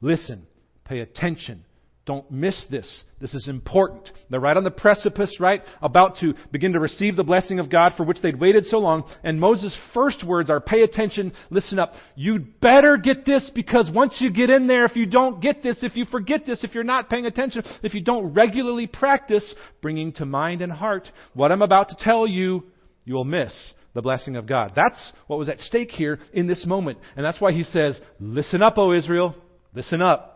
Listen. 0.00 0.46
Pay 0.86 1.00
attention. 1.00 1.64
Don't 2.06 2.30
miss 2.30 2.66
this. 2.70 3.02
This 3.18 3.32
is 3.32 3.48
important. 3.48 4.10
They're 4.28 4.38
right 4.38 4.58
on 4.58 4.64
the 4.64 4.70
precipice, 4.70 5.38
right? 5.40 5.62
About 5.80 6.18
to 6.18 6.34
begin 6.52 6.74
to 6.74 6.80
receive 6.80 7.16
the 7.16 7.24
blessing 7.24 7.58
of 7.58 7.70
God 7.70 7.92
for 7.96 8.04
which 8.04 8.20
they'd 8.20 8.38
waited 8.38 8.66
so 8.66 8.78
long. 8.78 9.04
And 9.22 9.40
Moses' 9.40 9.74
first 9.94 10.22
words 10.22 10.50
are, 10.50 10.60
pay 10.60 10.82
attention, 10.82 11.32
listen 11.48 11.78
up. 11.78 11.94
You'd 12.14 12.60
better 12.60 12.98
get 12.98 13.24
this 13.24 13.50
because 13.54 13.90
once 13.90 14.16
you 14.18 14.30
get 14.30 14.50
in 14.50 14.66
there, 14.66 14.84
if 14.84 14.96
you 14.96 15.06
don't 15.06 15.40
get 15.40 15.62
this, 15.62 15.78
if 15.82 15.96
you 15.96 16.04
forget 16.04 16.44
this, 16.44 16.62
if 16.62 16.74
you're 16.74 16.84
not 16.84 17.08
paying 17.08 17.24
attention, 17.24 17.62
if 17.82 17.94
you 17.94 18.02
don't 18.02 18.34
regularly 18.34 18.86
practice 18.86 19.54
bringing 19.80 20.12
to 20.14 20.26
mind 20.26 20.60
and 20.60 20.72
heart 20.72 21.08
what 21.32 21.52
I'm 21.52 21.62
about 21.62 21.88
to 21.88 21.96
tell 21.98 22.26
you, 22.26 22.64
you 23.06 23.14
will 23.14 23.24
miss 23.24 23.54
the 23.94 24.02
blessing 24.02 24.36
of 24.36 24.46
God. 24.46 24.72
That's 24.76 25.12
what 25.26 25.38
was 25.38 25.48
at 25.48 25.60
stake 25.60 25.90
here 25.90 26.18
in 26.34 26.46
this 26.46 26.66
moment. 26.66 26.98
And 27.16 27.24
that's 27.24 27.40
why 27.40 27.52
he 27.52 27.62
says, 27.62 27.98
listen 28.20 28.62
up, 28.62 28.76
O 28.76 28.92
Israel. 28.92 29.34
Listen 29.72 30.02
up. 30.02 30.33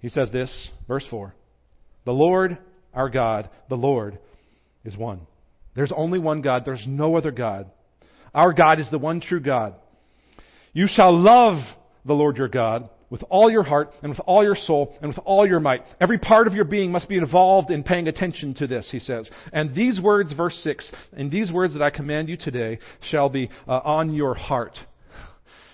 He 0.00 0.08
says 0.08 0.30
this, 0.30 0.68
verse 0.86 1.06
4 1.10 1.34
The 2.04 2.12
Lord, 2.12 2.58
our 2.94 3.08
God, 3.08 3.50
the 3.68 3.76
Lord, 3.76 4.18
is 4.84 4.96
one. 4.96 5.20
There's 5.74 5.92
only 5.94 6.18
one 6.18 6.42
God, 6.42 6.64
there's 6.64 6.84
no 6.86 7.16
other 7.16 7.30
God. 7.30 7.70
Our 8.34 8.52
God 8.52 8.80
is 8.80 8.90
the 8.90 8.98
one 8.98 9.20
true 9.20 9.40
God. 9.40 9.74
You 10.72 10.86
shall 10.88 11.16
love 11.16 11.62
the 12.04 12.14
Lord 12.14 12.36
your 12.36 12.48
God 12.48 12.88
with 13.10 13.22
all 13.30 13.50
your 13.50 13.62
heart 13.62 13.92
and 14.02 14.10
with 14.10 14.20
all 14.26 14.44
your 14.44 14.54
soul 14.54 14.96
and 15.00 15.08
with 15.08 15.18
all 15.24 15.46
your 15.46 15.60
might. 15.60 15.82
Every 16.00 16.18
part 16.18 16.46
of 16.46 16.52
your 16.52 16.64
being 16.64 16.90
must 16.90 17.08
be 17.08 17.16
involved 17.16 17.70
in 17.70 17.82
paying 17.82 18.08
attention 18.08 18.54
to 18.54 18.66
this, 18.66 18.88
he 18.90 18.98
says. 18.98 19.30
And 19.52 19.74
these 19.74 20.00
words, 20.00 20.32
verse 20.32 20.56
6, 20.62 20.92
and 21.12 21.30
these 21.30 21.50
words 21.50 21.72
that 21.74 21.82
I 21.82 21.90
command 21.90 22.28
you 22.28 22.36
today 22.36 22.78
shall 23.10 23.28
be 23.28 23.50
uh, 23.66 23.80
on 23.84 24.12
your 24.12 24.34
heart. 24.34 24.78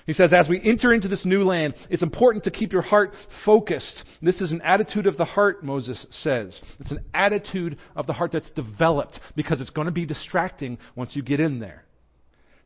He 0.07 0.13
says, 0.13 0.35
as 0.35 0.49
we 0.49 0.61
enter 0.63 0.93
into 0.93 1.09
this 1.09 1.25
new 1.25 1.45
land, 1.45 1.75
it's 1.89 2.03
important 2.03 2.45
to 2.45 2.51
keep 2.51 2.73
your 2.73 2.83
heart 2.83 3.15
focused. 3.47 4.05
This 4.21 4.41
is 4.43 4.53
an 4.53 4.61
attitude 4.61 5.07
of 5.07 5.17
the 5.17 5.25
heart, 5.25 5.65
Moses 5.65 6.07
says. 6.11 6.61
It's 6.79 6.91
an 6.91 7.05
attitude 7.15 7.79
of 7.97 8.07
the 8.07 8.13
heart 8.13 8.33
that's 8.33 8.51
developed 8.51 9.19
because 9.35 9.63
it's 9.63 9.71
going 9.71 9.87
to 9.87 9.93
be 9.93 10.05
distracting 10.05 10.79
once 10.95 11.17
you 11.17 11.23
get 11.23 11.41
in 11.41 11.59
there. 11.59 11.85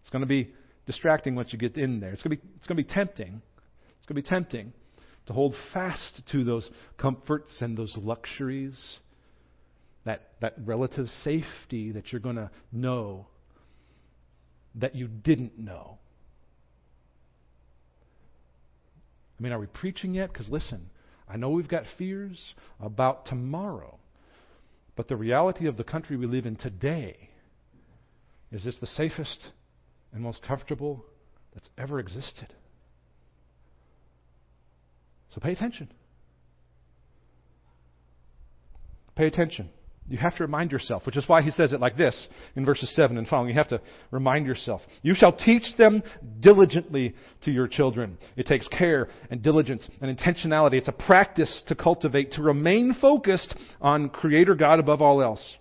It's 0.00 0.10
going 0.10 0.22
to 0.22 0.26
be 0.26 0.52
distracting 0.86 1.36
once 1.36 1.52
you 1.52 1.58
get 1.60 1.76
in 1.76 2.00
there. 2.00 2.10
It's 2.10 2.22
going 2.22 2.36
to 2.36 2.42
be, 2.42 2.48
it's 2.56 2.66
going 2.66 2.76
to 2.76 2.82
be 2.82 2.92
tempting. 2.92 3.40
It's 3.98 4.06
going 4.06 4.20
to 4.20 4.22
be 4.22 4.28
tempting 4.28 4.72
to 5.26 5.32
hold 5.32 5.54
fast 5.72 6.22
to 6.32 6.42
those 6.42 6.68
comforts 6.96 7.58
and 7.60 7.76
those 7.76 7.94
luxuries, 7.96 8.98
that, 10.04 10.30
that 10.40 10.54
relative 10.64 11.06
safety 11.22 11.92
that 11.92 12.10
you're 12.10 12.20
going 12.20 12.36
to 12.36 12.50
know 12.72 13.26
that 14.74 14.96
you 14.96 15.06
didn't 15.06 15.56
know 15.56 15.98
I 19.38 19.42
mean, 19.42 19.52
are 19.52 19.58
we 19.58 19.66
preaching 19.66 20.14
yet? 20.14 20.32
Because 20.32 20.48
listen, 20.48 20.90
I 21.28 21.36
know 21.36 21.50
we've 21.50 21.68
got 21.68 21.84
fears 21.96 22.54
about 22.80 23.26
tomorrow. 23.26 23.98
But 24.96 25.08
the 25.08 25.16
reality 25.16 25.66
of 25.68 25.76
the 25.76 25.84
country 25.84 26.16
we 26.16 26.26
live 26.26 26.44
in 26.44 26.56
today 26.56 27.30
is 28.50 28.66
it's 28.66 28.80
the 28.80 28.86
safest 28.86 29.52
and 30.12 30.22
most 30.22 30.42
comfortable 30.42 31.04
that's 31.54 31.68
ever 31.78 32.00
existed. 32.00 32.52
So 35.34 35.40
pay 35.40 35.52
attention. 35.52 35.92
Pay 39.14 39.26
attention. 39.26 39.70
You 40.08 40.16
have 40.16 40.36
to 40.36 40.42
remind 40.42 40.72
yourself, 40.72 41.04
which 41.04 41.18
is 41.18 41.28
why 41.28 41.42
he 41.42 41.50
says 41.50 41.72
it 41.72 41.80
like 41.80 41.98
this 41.98 42.28
in 42.56 42.64
verses 42.64 42.94
7 42.94 43.18
and 43.18 43.28
following. 43.28 43.50
You 43.50 43.56
have 43.56 43.68
to 43.68 43.80
remind 44.10 44.46
yourself. 44.46 44.80
You 45.02 45.14
shall 45.14 45.32
teach 45.32 45.76
them 45.76 46.02
diligently 46.40 47.14
to 47.42 47.50
your 47.50 47.68
children. 47.68 48.16
It 48.34 48.46
takes 48.46 48.66
care 48.68 49.08
and 49.30 49.42
diligence 49.42 49.86
and 50.00 50.16
intentionality. 50.16 50.74
It's 50.74 50.88
a 50.88 50.92
practice 50.92 51.62
to 51.68 51.74
cultivate, 51.74 52.32
to 52.32 52.42
remain 52.42 52.96
focused 52.98 53.54
on 53.82 54.08
Creator 54.08 54.54
God 54.54 54.80
above 54.80 55.02
all 55.02 55.20
else. 55.20 55.56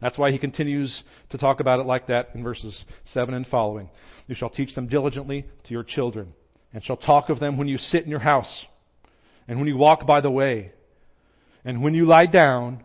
That's 0.00 0.18
why 0.18 0.32
he 0.32 0.38
continues 0.38 1.04
to 1.30 1.38
talk 1.38 1.60
about 1.60 1.78
it 1.78 1.86
like 1.86 2.08
that 2.08 2.30
in 2.34 2.42
verses 2.42 2.84
7 3.06 3.32
and 3.32 3.46
following. 3.46 3.90
You 4.26 4.34
shall 4.34 4.50
teach 4.50 4.74
them 4.74 4.88
diligently 4.88 5.46
to 5.64 5.70
your 5.70 5.84
children, 5.84 6.34
and 6.74 6.84
shall 6.84 6.96
talk 6.96 7.28
of 7.28 7.38
them 7.38 7.56
when 7.56 7.68
you 7.68 7.78
sit 7.78 8.02
in 8.02 8.10
your 8.10 8.18
house, 8.18 8.66
and 9.46 9.58
when 9.58 9.68
you 9.68 9.76
walk 9.76 10.04
by 10.04 10.20
the 10.20 10.30
way, 10.30 10.72
and 11.64 11.82
when 11.82 11.94
you 11.94 12.04
lie 12.06 12.26
down, 12.26 12.82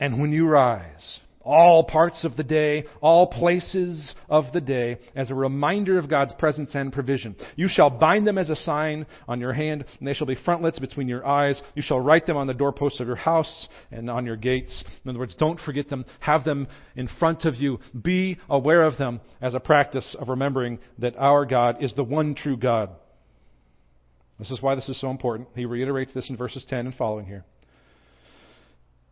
and 0.00 0.20
when 0.20 0.32
you 0.32 0.46
rise. 0.46 1.20
All 1.42 1.84
parts 1.84 2.24
of 2.24 2.36
the 2.36 2.44
day, 2.44 2.84
all 3.00 3.26
places 3.26 4.14
of 4.28 4.52
the 4.52 4.60
day, 4.60 4.98
as 5.16 5.30
a 5.30 5.34
reminder 5.34 5.98
of 5.98 6.10
God's 6.10 6.34
presence 6.34 6.74
and 6.74 6.92
provision. 6.92 7.36
You 7.56 7.68
shall 7.70 7.88
bind 7.88 8.26
them 8.26 8.36
as 8.36 8.50
a 8.50 8.56
sign 8.56 9.06
on 9.26 9.40
your 9.40 9.54
hand, 9.54 9.86
and 9.98 10.06
they 10.06 10.12
shall 10.12 10.26
be 10.26 10.36
frontlets 10.44 10.78
between 10.78 11.08
your 11.08 11.26
eyes. 11.26 11.62
You 11.74 11.80
shall 11.80 12.00
write 12.00 12.26
them 12.26 12.36
on 12.36 12.48
the 12.48 12.54
doorposts 12.54 13.00
of 13.00 13.06
your 13.06 13.16
house 13.16 13.66
and 13.90 14.10
on 14.10 14.26
your 14.26 14.36
gates. 14.36 14.84
In 15.04 15.08
other 15.08 15.20
words, 15.20 15.36
don't 15.36 15.58
forget 15.60 15.88
them. 15.88 16.04
Have 16.20 16.44
them 16.44 16.68
in 16.96 17.08
front 17.18 17.46
of 17.46 17.54
you. 17.54 17.78
Be 17.98 18.36
aware 18.50 18.82
of 18.82 18.98
them 18.98 19.22
as 19.40 19.54
a 19.54 19.60
practice 19.60 20.14
of 20.18 20.28
remembering 20.28 20.80
that 20.98 21.16
our 21.16 21.46
God 21.46 21.82
is 21.82 21.94
the 21.94 22.04
one 22.04 22.34
true 22.34 22.58
God. 22.58 22.90
This 24.38 24.50
is 24.50 24.60
why 24.60 24.74
this 24.74 24.88
is 24.90 25.00
so 25.00 25.10
important. 25.10 25.48
He 25.54 25.64
reiterates 25.64 26.12
this 26.12 26.28
in 26.28 26.36
verses 26.36 26.66
10 26.68 26.86
and 26.86 26.94
following 26.94 27.24
here. 27.24 27.44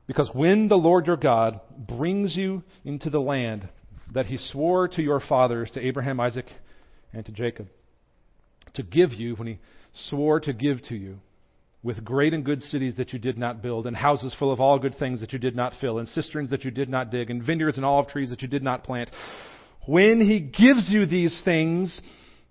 Because 0.06 0.30
when 0.32 0.68
the 0.68 0.76
Lord 0.76 1.06
your 1.06 1.16
God 1.16 1.60
brings 1.76 2.36
you 2.36 2.62
into 2.84 3.10
the 3.10 3.20
land 3.20 3.68
that 4.14 4.26
he 4.26 4.38
swore 4.38 4.88
to 4.88 5.02
your 5.02 5.20
fathers, 5.20 5.70
to 5.72 5.84
Abraham, 5.84 6.20
Isaac, 6.20 6.46
and 7.12 7.26
to 7.26 7.32
Jacob, 7.32 7.68
to 8.74 8.82
give 8.82 9.12
you, 9.12 9.34
when 9.34 9.48
he 9.48 9.58
swore 9.92 10.38
to 10.40 10.52
give 10.52 10.82
to 10.88 10.94
you, 10.94 11.18
with 11.82 12.04
great 12.04 12.34
and 12.34 12.44
good 12.44 12.62
cities 12.62 12.96
that 12.96 13.12
you 13.12 13.18
did 13.18 13.36
not 13.38 13.62
build, 13.62 13.86
and 13.86 13.96
houses 13.96 14.34
full 14.38 14.52
of 14.52 14.60
all 14.60 14.78
good 14.78 14.96
things 14.98 15.20
that 15.20 15.32
you 15.32 15.38
did 15.38 15.56
not 15.56 15.72
fill, 15.80 15.98
and 15.98 16.08
cisterns 16.08 16.50
that 16.50 16.64
you 16.64 16.70
did 16.70 16.88
not 16.88 17.10
dig, 17.10 17.30
and 17.30 17.44
vineyards 17.44 17.76
and 17.76 17.86
olive 17.86 18.08
trees 18.08 18.30
that 18.30 18.42
you 18.42 18.48
did 18.48 18.62
not 18.62 18.84
plant. 18.84 19.10
When 19.86 20.20
he 20.20 20.40
gives 20.40 20.90
you 20.90 21.06
these 21.06 21.40
things 21.44 22.00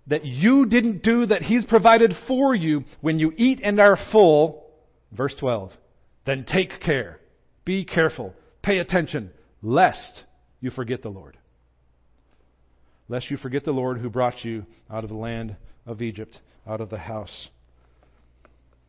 that 0.06 0.24
you 0.24 0.66
didn't 0.66 1.02
do, 1.02 1.26
that 1.26 1.42
he's 1.42 1.64
provided 1.66 2.14
for 2.28 2.54
you, 2.54 2.84
when 3.00 3.18
you 3.18 3.32
eat 3.36 3.60
and 3.62 3.80
are 3.80 3.98
full, 4.12 4.64
verse 5.12 5.34
12, 5.38 5.72
then 6.24 6.44
take 6.46 6.80
care 6.80 7.18
be 7.66 7.84
careful. 7.84 8.32
Pay 8.62 8.78
attention, 8.78 9.30
lest 9.60 10.22
you 10.60 10.70
forget 10.70 11.02
the 11.02 11.10
Lord. 11.10 11.36
Lest 13.08 13.30
you 13.30 13.36
forget 13.36 13.64
the 13.64 13.72
Lord 13.72 13.98
who 13.98 14.08
brought 14.08 14.42
you 14.44 14.64
out 14.90 15.04
of 15.04 15.10
the 15.10 15.16
land 15.16 15.56
of 15.84 16.00
Egypt, 16.00 16.38
out 16.66 16.80
of 16.80 16.88
the 16.88 16.98
house 16.98 17.48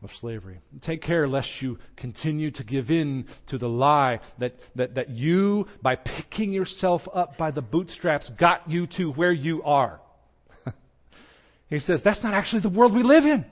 of 0.02 0.10
slavery. 0.20 0.60
Take 0.82 1.02
care 1.02 1.26
lest 1.26 1.48
you 1.60 1.78
continue 1.96 2.52
to 2.52 2.64
give 2.64 2.88
in 2.88 3.26
to 3.48 3.58
the 3.58 3.68
lie 3.68 4.20
that, 4.38 4.54
that, 4.76 4.94
that 4.94 5.10
you, 5.10 5.66
by 5.82 5.96
picking 5.96 6.52
yourself 6.52 7.02
up 7.12 7.36
by 7.36 7.50
the 7.50 7.62
bootstraps, 7.62 8.30
got 8.38 8.70
you 8.70 8.86
to 8.96 9.10
where 9.10 9.32
you 9.32 9.62
are. 9.64 10.00
he 11.68 11.80
says, 11.80 12.00
that's 12.04 12.22
not 12.22 12.32
actually 12.32 12.62
the 12.62 12.68
world 12.68 12.94
we 12.94 13.02
live 13.02 13.24
in. 13.24 13.44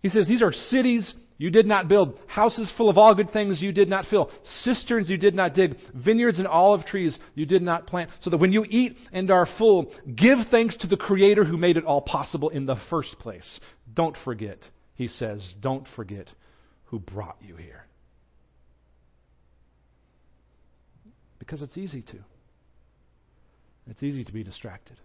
He 0.00 0.08
says, 0.08 0.26
these 0.26 0.42
are 0.42 0.52
cities 0.52 1.12
you 1.38 1.50
did 1.50 1.66
not 1.66 1.88
build 1.88 2.18
houses 2.26 2.70
full 2.76 2.90
of 2.90 2.98
all 2.98 3.14
good 3.14 3.32
things 3.32 3.62
you 3.62 3.70
did 3.70 3.88
not 3.88 4.06
fill, 4.06 4.30
cisterns 4.62 5.08
you 5.08 5.16
did 5.16 5.34
not 5.34 5.54
dig, 5.54 5.76
vineyards 5.94 6.38
and 6.38 6.48
olive 6.48 6.84
trees 6.84 7.16
you 7.34 7.46
did 7.46 7.62
not 7.62 7.86
plant, 7.86 8.10
so 8.20 8.30
that 8.30 8.38
when 8.38 8.52
you 8.52 8.66
eat 8.68 8.96
and 9.12 9.30
are 9.30 9.46
full, 9.56 9.92
give 10.16 10.38
thanks 10.50 10.76
to 10.78 10.88
the 10.88 10.96
Creator 10.96 11.44
who 11.44 11.56
made 11.56 11.76
it 11.76 11.84
all 11.84 12.02
possible 12.02 12.48
in 12.48 12.66
the 12.66 12.76
first 12.90 13.18
place. 13.20 13.60
Don't 13.94 14.16
forget, 14.24 14.58
he 14.94 15.06
says, 15.06 15.46
don't 15.60 15.86
forget 15.94 16.28
who 16.86 16.98
brought 16.98 17.36
you 17.40 17.54
here. 17.54 17.84
Because 21.38 21.62
it's 21.62 21.78
easy 21.78 22.02
to. 22.02 22.18
It's 23.88 24.02
easy 24.02 24.24
to 24.24 24.32
be 24.32 24.42
distracted. 24.42 24.98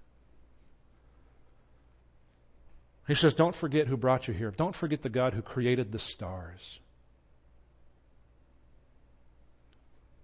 He 3.07 3.15
says, 3.15 3.33
Don't 3.35 3.55
forget 3.55 3.87
who 3.87 3.97
brought 3.97 4.27
you 4.27 4.33
here. 4.33 4.51
Don't 4.51 4.75
forget 4.75 5.03
the 5.03 5.09
God 5.09 5.33
who 5.33 5.41
created 5.41 5.91
the 5.91 5.99
stars. 5.99 6.79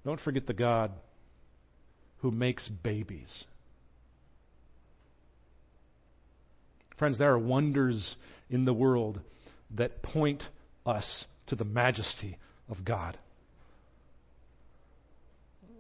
Don't 0.06 0.20
forget 0.22 0.48
the 0.48 0.54
God 0.54 0.92
who 2.20 2.32
makes 2.32 2.68
babies. 2.68 3.44
Friends, 6.98 7.18
there 7.18 7.32
are 7.32 7.39
wonders 7.39 8.15
in 8.50 8.65
the 8.65 8.74
world 8.74 9.22
that 9.76 10.02
point 10.02 10.44
us 10.86 11.26
to 11.48 11.56
the 11.56 11.63
majesty 11.63 12.38
of 12.70 12.84
God. 12.84 13.18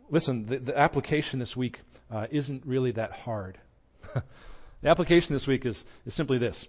Listen, 0.09 0.47
the, 0.49 0.59
the 0.59 0.77
application 0.77 1.39
this 1.39 1.55
week 1.55 1.77
uh, 2.11 2.27
isn't 2.31 2.65
really 2.65 2.91
that 2.93 3.11
hard. 3.11 3.59
the 4.81 4.89
application 4.89 5.33
this 5.33 5.45
week 5.45 5.65
is, 5.65 5.81
is 6.05 6.15
simply 6.15 6.37
this 6.37 6.65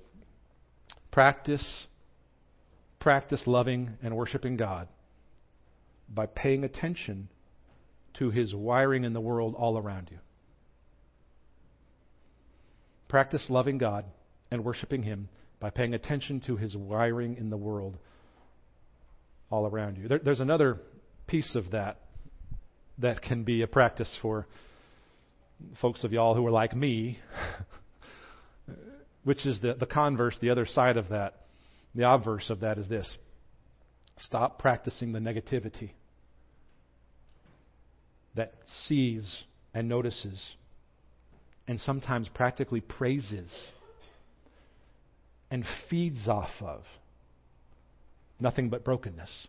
Practice, 1.11 1.87
practice 2.99 3.42
loving 3.46 3.99
and 4.03 4.16
worshiping 4.16 4.57
God 4.57 4.88
by 6.09 6.27
paying 6.27 6.64
attention 6.64 7.29
to 8.18 8.31
His 8.31 8.55
wiring 8.55 9.05
in 9.05 9.12
the 9.12 9.20
world 9.20 9.55
all 9.57 9.79
around 9.79 10.09
you. 10.11 10.18
Practice 13.09 13.46
loving 13.49 13.79
God 13.79 14.05
and 14.51 14.64
worshiping 14.64 15.03
Him 15.03 15.29
by 15.59 15.70
paying 15.70 15.94
attention 15.94 16.40
to 16.46 16.57
His 16.57 16.77
wiring 16.77 17.37
in 17.37 17.51
the 17.51 17.57
world 17.57 17.96
all 19.51 19.66
around 19.66 19.99
you. 19.99 20.09
There, 20.09 20.20
there's 20.20 20.40
another 20.40 20.79
piece 21.27 21.55
of 21.57 21.73
that 21.73 21.99
that 22.99 23.23
can 23.23 23.44
be 23.44 23.62
a 23.62 23.66
practice 23.66 24.11
for 24.23 24.46
folks 25.81 26.05
of 26.05 26.12
y'all 26.12 26.35
who 26.35 26.46
are 26.46 26.51
like 26.51 26.75
me. 26.75 27.18
which 29.24 29.46
is 29.46 29.61
the, 29.61 29.74
the 29.74 29.87
converse, 29.87 30.38
the 30.40 30.50
other 30.50 30.66
side 30.66 30.96
of 30.96 31.09
that. 31.11 31.35
The 31.94 32.11
obverse 32.11 32.50
of 32.50 32.61
that 32.61 32.78
is 32.78 32.88
this 32.88 33.16
stop 34.18 34.59
practicing 34.59 35.12
the 35.12 35.18
negativity 35.18 35.90
that 38.35 38.54
sees 38.87 39.44
and 39.74 39.88
notices 39.88 40.54
and 41.66 41.80
sometimes 41.80 42.28
practically 42.28 42.80
praises 42.80 43.50
and 45.50 45.64
feeds 45.88 46.28
off 46.28 46.50
of 46.61 46.83
nothing 48.38 48.68
but 48.68 48.85
brokenness. 48.85 49.48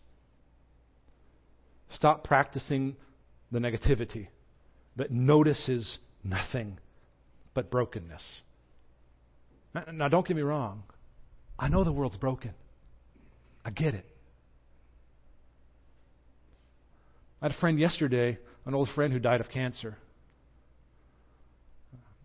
Stop 1.96 2.24
practicing 2.24 2.96
the 3.52 3.60
negativity 3.60 4.28
that 4.96 5.12
notices 5.12 5.98
nothing 6.24 6.78
but 7.54 7.70
brokenness. 7.70 8.24
Now, 9.74 10.08
don't 10.08 10.28
get 10.28 10.36
me 10.36 10.42
wrong. 10.42 10.84
I 11.58 11.70
know 11.70 11.84
the 11.84 11.92
world's 11.92 12.18
broken. 12.18 12.52
I 13.64 13.70
get 13.70 13.94
it. 13.94 14.06
I 17.42 17.46
had 17.46 17.52
a 17.56 17.60
friend 17.60 17.80
yesterday, 17.80 18.38
an 18.66 18.74
old 18.74 18.90
friend 18.94 19.14
who 19.14 19.20
died 19.20 19.42
of 19.42 19.50
cancer. 19.50 19.98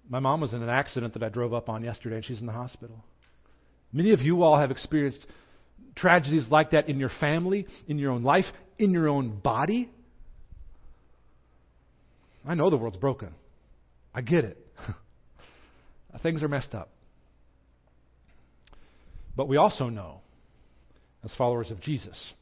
My 0.09 0.19
mom 0.19 0.41
was 0.41 0.53
in 0.53 0.63
an 0.63 0.69
accident 0.69 1.15
that 1.15 1.23
I 1.23 1.29
drove 1.29 1.55
up 1.55 1.69
on 1.69 1.83
yesterday, 1.83 2.17
and 2.17 2.25
she's 2.25 2.41
in 2.41 2.47
the 2.47 2.53
hospital. 2.53 3.05
Many 3.93 4.13
of 4.13 4.21
you 4.21 4.43
all 4.43 4.59
have 4.59 4.71
experienced 4.71 5.25
tragedies 5.95 6.49
like 6.51 6.71
that 6.71 6.89
in 6.89 6.99
your 6.99 7.11
family, 7.21 7.67
in 7.87 7.99
your 7.99 8.11
own 8.13 8.23
life, 8.23 8.45
in 8.79 8.91
your 8.91 9.09
own 9.09 9.41
body. 9.41 9.91
I 12.47 12.55
know 12.55 12.71
the 12.71 12.77
world's 12.77 12.99
broken. 12.99 13.31
I 14.15 14.21
get 14.21 14.45
it. 14.45 14.59
Things 16.23 16.43
are 16.43 16.49
messed 16.49 16.75
up. 16.75 16.91
But 19.37 19.49
we 19.49 19.59
also 19.59 19.89
know, 19.89 20.21
as 21.23 21.35
followers 21.35 21.71
of 21.71 21.81
Jesus, 21.81 22.33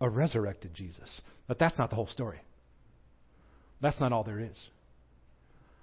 a 0.00 0.10
resurrected 0.10 0.74
Jesus, 0.74 1.08
that 1.48 1.58
that's 1.58 1.78
not 1.78 1.90
the 1.90 1.96
whole 1.96 2.08
story. 2.08 2.40
That's 3.80 4.00
not 4.00 4.12
all 4.12 4.24
there 4.24 4.40
is. 4.40 4.68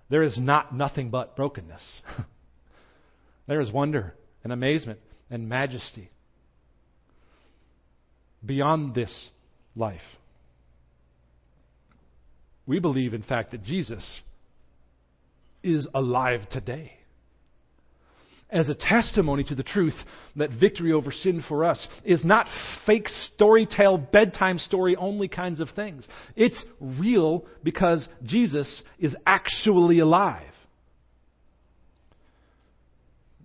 There 0.09 0.23
is 0.23 0.37
not 0.37 0.75
nothing 0.75 1.09
but 1.09 1.35
brokenness. 1.35 1.81
there 3.47 3.61
is 3.61 3.71
wonder 3.71 4.13
and 4.43 4.51
amazement 4.51 4.99
and 5.29 5.47
majesty. 5.47 6.09
beyond 8.45 8.95
this 8.95 9.29
life. 9.75 10.01
We 12.65 12.79
believe, 12.79 13.13
in 13.13 13.23
fact, 13.23 13.51
that 13.51 13.63
Jesus 13.63 14.21
is 15.63 15.87
alive 15.93 16.41
today. 16.49 16.98
As 18.51 18.67
a 18.67 18.75
testimony 18.75 19.43
to 19.43 19.55
the 19.55 19.63
truth 19.63 19.93
that 20.35 20.49
victory 20.51 20.91
over 20.91 21.11
sin 21.11 21.43
for 21.47 21.63
us 21.65 21.87
is 22.03 22.25
not 22.25 22.47
fake 22.87 23.07
story 23.33 23.67
tale, 23.67 23.97
bedtime 23.97 24.57
story 24.57 24.95
only 24.95 25.27
kinds 25.27 25.59
of 25.59 25.69
things. 25.75 26.07
It's 26.35 26.63
real 26.79 27.45
because 27.63 28.07
Jesus 28.23 28.81
is 28.97 29.15
actually 29.25 29.99
alive. 29.99 30.51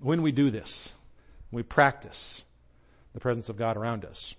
When 0.01 0.23
we 0.23 0.33
do 0.33 0.51
this, 0.51 0.73
we 1.53 1.63
practice 1.63 2.43
the 3.15 3.21
presence 3.21 3.49
of 3.49 3.57
God 3.57 3.77
around 3.77 4.05
us, 4.05 4.35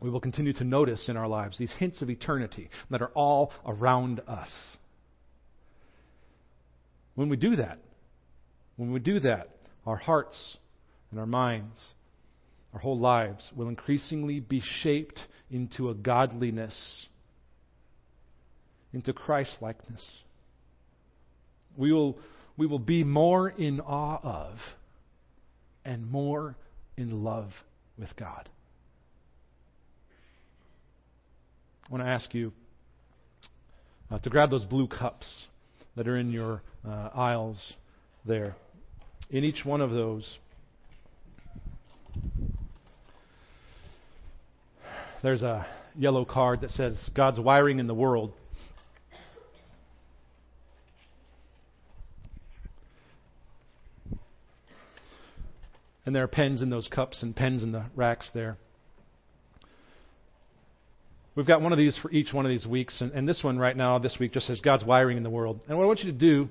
we 0.00 0.10
will 0.10 0.20
continue 0.20 0.52
to 0.54 0.64
notice 0.64 1.08
in 1.08 1.16
our 1.16 1.28
lives 1.28 1.58
these 1.58 1.72
hints 1.78 2.02
of 2.02 2.10
eternity 2.10 2.70
that 2.90 3.02
are 3.02 3.10
all 3.14 3.52
around 3.66 4.20
us. 4.28 4.50
When 7.14 7.28
we 7.28 7.36
do 7.36 7.56
that, 7.56 7.78
when 8.76 8.92
we 8.92 9.00
do 9.00 9.18
that, 9.20 9.48
our 9.88 9.96
hearts 9.96 10.58
and 11.10 11.18
our 11.18 11.26
minds, 11.26 11.74
our 12.74 12.78
whole 12.78 12.98
lives 12.98 13.50
will 13.56 13.68
increasingly 13.68 14.38
be 14.38 14.62
shaped 14.82 15.18
into 15.50 15.88
a 15.88 15.94
godliness, 15.94 17.06
into 18.92 19.14
Christ 19.14 19.56
likeness. 19.62 20.04
We 21.74 21.90
will, 21.90 22.18
we 22.58 22.66
will 22.66 22.78
be 22.78 23.02
more 23.02 23.48
in 23.48 23.80
awe 23.80 24.20
of 24.22 24.56
and 25.86 26.06
more 26.10 26.54
in 26.98 27.24
love 27.24 27.48
with 27.98 28.14
God. 28.14 28.46
I 31.88 31.92
want 31.92 32.04
to 32.04 32.10
ask 32.10 32.34
you 32.34 32.52
uh, 34.10 34.18
to 34.18 34.28
grab 34.28 34.50
those 34.50 34.66
blue 34.66 34.86
cups 34.86 35.46
that 35.96 36.06
are 36.06 36.18
in 36.18 36.30
your 36.30 36.60
uh, 36.86 37.08
aisles 37.14 37.72
there. 38.26 38.54
In 39.30 39.44
each 39.44 39.62
one 39.64 39.82
of 39.82 39.90
those, 39.90 40.38
there's 45.22 45.42
a 45.42 45.66
yellow 45.94 46.24
card 46.24 46.62
that 46.62 46.70
says 46.70 47.10
God's 47.14 47.38
wiring 47.38 47.78
in 47.78 47.86
the 47.86 47.94
world. 47.94 48.32
And 56.06 56.14
there 56.14 56.22
are 56.22 56.28
pens 56.28 56.62
in 56.62 56.70
those 56.70 56.88
cups 56.88 57.22
and 57.22 57.36
pens 57.36 57.62
in 57.62 57.70
the 57.70 57.84
racks 57.94 58.30
there. 58.32 58.56
We've 61.34 61.46
got 61.46 61.60
one 61.60 61.72
of 61.72 61.78
these 61.78 61.98
for 62.00 62.10
each 62.10 62.32
one 62.32 62.46
of 62.46 62.50
these 62.50 62.66
weeks, 62.66 63.02
and, 63.02 63.12
and 63.12 63.28
this 63.28 63.44
one 63.44 63.58
right 63.58 63.76
now, 63.76 63.98
this 63.98 64.16
week, 64.18 64.32
just 64.32 64.46
says 64.46 64.58
God's 64.60 64.84
wiring 64.84 65.18
in 65.18 65.22
the 65.22 65.30
world. 65.30 65.60
And 65.68 65.76
what 65.76 65.84
I 65.84 65.86
want 65.86 66.00
you 66.00 66.10
to 66.10 66.18
do, 66.18 66.48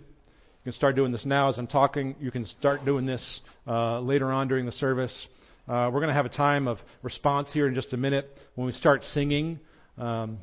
can 0.68 0.74
start 0.74 0.98
doing 0.98 1.14
this 1.14 1.26
now 1.26 1.48
as 1.48 1.58
I'm 1.58 1.66
talking. 1.66 2.14
You 2.20 2.30
can 2.30 2.46
start 2.46 2.84
doing 2.84 3.06
this 3.06 3.40
uh, 3.66 4.02
later 4.02 4.34
on 4.34 4.50
during 4.50 4.66
the 4.66 4.74
service. 4.74 5.28
Uh, 5.66 5.90
we're 5.94 6.02
going 6.02 6.10
to 6.10 6.14
have 6.14 6.26
a 6.26 6.30
time 6.30 6.68
of 6.68 6.78
response 7.04 7.50
here 7.54 7.70
in 7.70 7.74
just 7.74 7.94
a 7.94 7.98
minute 7.98 8.30
when 8.56 8.68
we 8.68 8.74
start 8.74 9.02
singing, 9.06 9.62
um, 9.98 10.40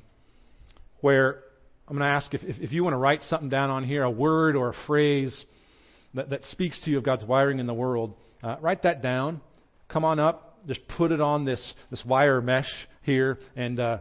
where 1.02 1.40
I'm 1.86 1.98
going 1.98 2.08
to 2.08 2.14
ask 2.14 2.32
if, 2.32 2.42
if, 2.42 2.56
if 2.58 2.72
you 2.72 2.82
want 2.82 2.94
to 2.94 2.98
write 2.98 3.20
something 3.24 3.50
down 3.50 3.68
on 3.68 3.84
here, 3.84 4.02
a 4.02 4.10
word 4.10 4.56
or 4.56 4.70
a 4.70 4.74
phrase 4.86 5.44
that, 6.14 6.30
that 6.30 6.42
speaks 6.46 6.82
to 6.86 6.90
you 6.90 6.96
of 6.96 7.04
God's 7.04 7.26
wiring 7.26 7.58
in 7.58 7.66
the 7.66 7.74
world. 7.74 8.14
Uh, 8.42 8.56
write 8.62 8.84
that 8.84 9.02
down. 9.02 9.42
Come 9.90 10.06
on 10.06 10.18
up. 10.18 10.56
Just 10.66 10.80
put 10.96 11.12
it 11.12 11.20
on 11.20 11.44
this, 11.44 11.74
this 11.90 12.02
wire 12.02 12.40
mesh 12.40 12.70
here, 13.02 13.36
and 13.56 13.78
uh, 13.78 13.98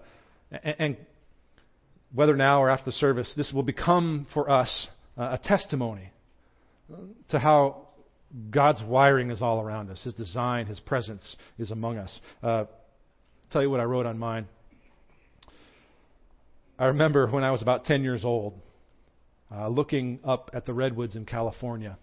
and 0.64 0.96
whether 2.16 2.38
now 2.38 2.64
or 2.64 2.70
after 2.70 2.86
the 2.86 2.94
service, 2.94 3.34
this 3.36 3.52
will 3.52 3.64
become 3.64 4.26
for 4.34 4.50
us 4.50 4.88
a 5.18 5.38
testimony 5.44 6.13
to 7.30 7.40
how 7.40 7.88
God's 8.50 8.82
wiring 8.84 9.32
is 9.32 9.42
all 9.42 9.62
around 9.62 9.90
us. 9.90 10.04
His 10.04 10.14
design, 10.14 10.66
His 10.66 10.80
presence 10.80 11.36
is 11.58 11.72
among 11.72 11.98
us. 11.98 12.20
Uh, 12.42 12.66
tell 13.52 13.62
you 13.62 13.70
what 13.70 13.80
I 13.80 13.84
wrote 13.84 14.06
on 14.06 14.18
mine. 14.18 14.48
I 16.80 16.86
remember 16.86 17.28
when 17.28 17.44
I 17.44 17.52
was 17.52 17.62
about 17.62 17.86
10 17.86 18.04
years 18.04 18.26
old, 18.26 18.60
uh, 19.52 19.68
looking 19.68 20.20
up 20.24 20.50
at 20.54 20.66
the 20.66 20.74
redwoods 20.74 21.16
in 21.16 21.26
California, 21.26 21.98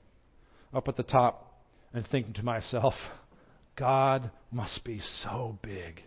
up 0.73 0.87
at 0.87 0.97
the 0.97 1.03
top, 1.03 1.61
and 1.93 2.07
thinking 2.07 2.35
to 2.35 2.45
myself, 2.45 2.95
God 3.77 4.31
must 4.53 4.85
be 4.85 5.01
so 5.23 5.59
big. 5.63 6.03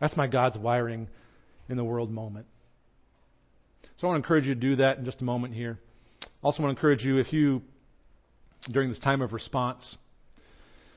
That's 0.00 0.16
my 0.16 0.26
God's 0.26 0.56
wiring 0.56 1.08
in 1.68 1.76
the 1.76 1.84
world 1.84 2.10
moment. 2.10 2.46
So 3.96 4.06
I 4.06 4.10
want 4.10 4.22
to 4.22 4.26
encourage 4.26 4.46
you 4.46 4.54
to 4.54 4.60
do 4.60 4.76
that 4.76 4.98
in 4.98 5.04
just 5.04 5.20
a 5.20 5.24
moment 5.24 5.54
here. 5.54 5.78
Also 6.44 6.62
want 6.62 6.76
to 6.76 6.78
encourage 6.78 7.02
you 7.02 7.16
if 7.16 7.32
you, 7.32 7.62
during 8.70 8.90
this 8.90 8.98
time 8.98 9.22
of 9.22 9.32
response, 9.32 9.96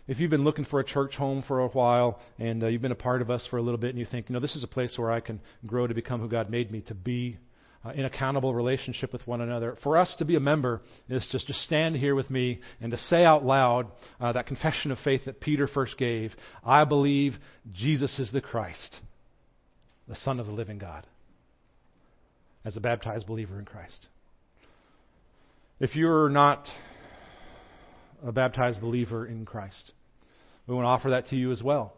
if 0.05 0.19
you've 0.19 0.29
been 0.29 0.43
looking 0.43 0.65
for 0.65 0.81
a 0.81 0.83
church 0.83 1.15
home 1.15 1.41
for 1.47 1.61
a 1.61 1.69
while 1.69 2.19
and 2.37 2.61
uh, 2.61 2.67
you've 2.67 2.81
been 2.81 2.91
a 2.91 2.95
part 2.95 3.21
of 3.21 3.29
us 3.29 3.47
for 3.49 3.55
a 3.55 3.61
little 3.61 3.77
bit 3.77 3.91
and 3.91 3.97
you 3.97 4.05
think, 4.05 4.27
you 4.27 4.33
know, 4.33 4.41
this 4.41 4.57
is 4.57 4.63
a 4.65 4.67
place 4.67 4.97
where 4.97 5.09
I 5.09 5.21
can 5.21 5.39
grow 5.65 5.87
to 5.87 5.93
become 5.93 6.19
who 6.19 6.27
God 6.27 6.49
made 6.49 6.69
me 6.69 6.81
to 6.81 6.93
be, 6.93 7.37
uh, 7.85 7.91
in 7.91 8.03
accountable 8.03 8.53
relationship 8.53 9.13
with 9.13 9.25
one 9.25 9.39
another. 9.39 9.77
For 9.83 9.95
us 9.95 10.13
to 10.19 10.25
be 10.25 10.35
a 10.35 10.39
member 10.41 10.81
is 11.07 11.25
just 11.31 11.47
to 11.47 11.53
stand 11.53 11.95
here 11.95 12.13
with 12.13 12.29
me 12.29 12.59
and 12.81 12.91
to 12.91 12.97
say 12.97 13.23
out 13.23 13.45
loud 13.45 13.87
uh, 14.19 14.33
that 14.33 14.47
confession 14.47 14.91
of 14.91 14.97
faith 14.99 15.23
that 15.25 15.39
Peter 15.39 15.65
first 15.65 15.97
gave 15.97 16.33
I 16.61 16.83
believe 16.83 17.35
Jesus 17.71 18.19
is 18.19 18.33
the 18.33 18.41
Christ, 18.41 18.97
the 20.09 20.15
Son 20.17 20.41
of 20.41 20.45
the 20.45 20.51
living 20.51 20.77
God, 20.77 21.07
as 22.65 22.75
a 22.75 22.81
baptized 22.81 23.27
believer 23.27 23.57
in 23.59 23.63
Christ. 23.63 24.07
If 25.79 25.95
you're 25.95 26.29
not 26.29 26.67
a 28.25 28.31
baptized 28.31 28.81
believer 28.81 29.27
in 29.27 29.45
Christ, 29.45 29.91
we 30.65 30.73
want 30.73 30.85
to 30.85 30.89
offer 30.89 31.11
that 31.11 31.27
to 31.27 31.35
you 31.35 31.51
as 31.51 31.61
well. 31.61 31.93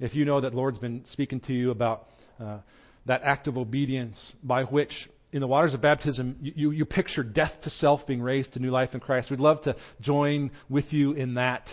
If 0.00 0.14
you 0.14 0.24
know 0.24 0.40
that 0.40 0.54
Lord's 0.54 0.78
been 0.78 1.04
speaking 1.10 1.40
to 1.40 1.52
you 1.52 1.70
about 1.70 2.06
uh, 2.40 2.60
that 3.04 3.20
act 3.24 3.46
of 3.46 3.58
obedience 3.58 4.32
by 4.42 4.64
which 4.64 4.92
in 5.30 5.40
the 5.40 5.46
waters 5.46 5.74
of 5.74 5.82
baptism, 5.82 6.36
you, 6.40 6.70
you 6.70 6.86
picture 6.86 7.22
death 7.22 7.52
to 7.64 7.70
self 7.70 8.06
being 8.06 8.22
raised 8.22 8.54
to 8.54 8.60
new 8.60 8.70
life 8.70 8.94
in 8.94 9.00
Christ. 9.00 9.30
We'd 9.30 9.40
love 9.40 9.60
to 9.64 9.76
join 10.00 10.50
with 10.70 10.86
you 10.90 11.12
in 11.12 11.34
that. 11.34 11.68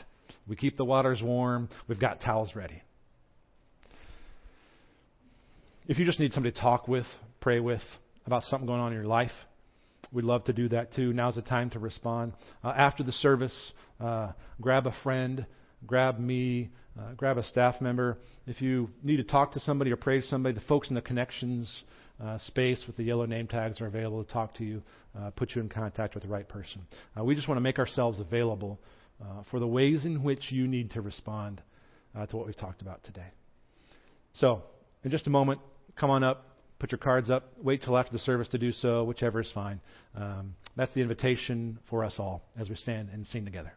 We 0.49 0.57
keep 0.57 0.75
the 0.75 0.83
waters 0.83 1.21
warm. 1.23 1.69
We've 1.87 1.99
got 1.99 2.19
towels 2.19 2.53
ready. 2.53 2.81
If 5.87 5.99
you 5.99 6.05
just 6.05 6.19
need 6.19 6.33
somebody 6.33 6.53
to 6.53 6.59
talk 6.59 6.89
with, 6.89 7.05
pray 7.39 7.61
with 7.61 7.81
about 8.25 8.43
something 8.43 8.67
going 8.67 8.81
on 8.81 8.91
in 8.91 8.97
your 8.97 9.07
life, 9.07 9.31
we'd 10.11 10.25
love 10.25 10.43
to 10.45 10.53
do 10.53 10.69
that 10.69 10.93
too. 10.93 11.13
Now's 11.13 11.35
the 11.35 11.41
time 11.41 11.69
to 11.71 11.79
respond. 11.79 12.33
Uh, 12.63 12.69
after 12.69 13.03
the 13.03 13.11
service, 13.11 13.71
uh, 13.99 14.31
grab 14.61 14.87
a 14.87 14.93
friend, 15.03 15.45
grab 15.85 16.19
me, 16.19 16.69
uh, 16.99 17.13
grab 17.13 17.37
a 17.37 17.43
staff 17.43 17.81
member. 17.81 18.17
If 18.47 18.61
you 18.61 18.89
need 19.03 19.17
to 19.17 19.23
talk 19.23 19.53
to 19.53 19.59
somebody 19.59 19.91
or 19.91 19.95
pray 19.95 20.21
to 20.21 20.27
somebody, 20.27 20.55
the 20.55 20.61
folks 20.61 20.89
in 20.89 20.95
the 20.95 21.01
connections 21.01 21.83
uh, 22.23 22.37
space 22.45 22.83
with 22.87 22.97
the 22.97 23.03
yellow 23.03 23.25
name 23.25 23.47
tags 23.47 23.81
are 23.81 23.87
available 23.87 24.23
to 24.23 24.31
talk 24.31 24.55
to 24.55 24.63
you, 24.63 24.81
uh, 25.19 25.31
put 25.31 25.55
you 25.55 25.61
in 25.61 25.69
contact 25.69 26.13
with 26.13 26.23
the 26.23 26.29
right 26.29 26.47
person. 26.47 26.81
Uh, 27.17 27.23
we 27.23 27.35
just 27.35 27.47
want 27.47 27.57
to 27.57 27.61
make 27.61 27.79
ourselves 27.79 28.19
available 28.19 28.79
for 29.49 29.61
the 29.61 29.67
ways 29.67 30.03
in 30.03 30.23
which 30.23 30.51
you 30.51 30.67
need 30.67 30.91
to 30.91 30.99
respond 30.99 31.61
to 32.29 32.35
what 32.35 32.45
we've 32.45 32.57
talked 32.57 32.81
about 32.81 33.01
today. 33.03 33.27
So, 34.33 34.63
in 35.05 35.11
just 35.11 35.25
a 35.27 35.29
moment, 35.29 35.61
come 35.95 36.09
on 36.09 36.21
up, 36.21 36.54
put 36.79 36.91
your 36.91 36.99
cards 36.99 37.29
up, 37.29 37.51
wait 37.61 37.81
till 37.81 37.97
after 37.97 38.11
the 38.11 38.19
service 38.19 38.47
to 38.49 38.57
do 38.57 38.71
so, 38.71 39.03
whichever 39.03 39.41
is 39.41 39.51
fine. 39.53 39.79
Um, 40.15 40.55
that's 40.75 40.93
the 40.93 41.01
invitation 41.01 41.79
for 41.89 42.03
us 42.03 42.15
all 42.19 42.43
as 42.57 42.69
we 42.69 42.75
stand 42.75 43.09
and 43.13 43.25
sing 43.27 43.45
together. 43.45 43.73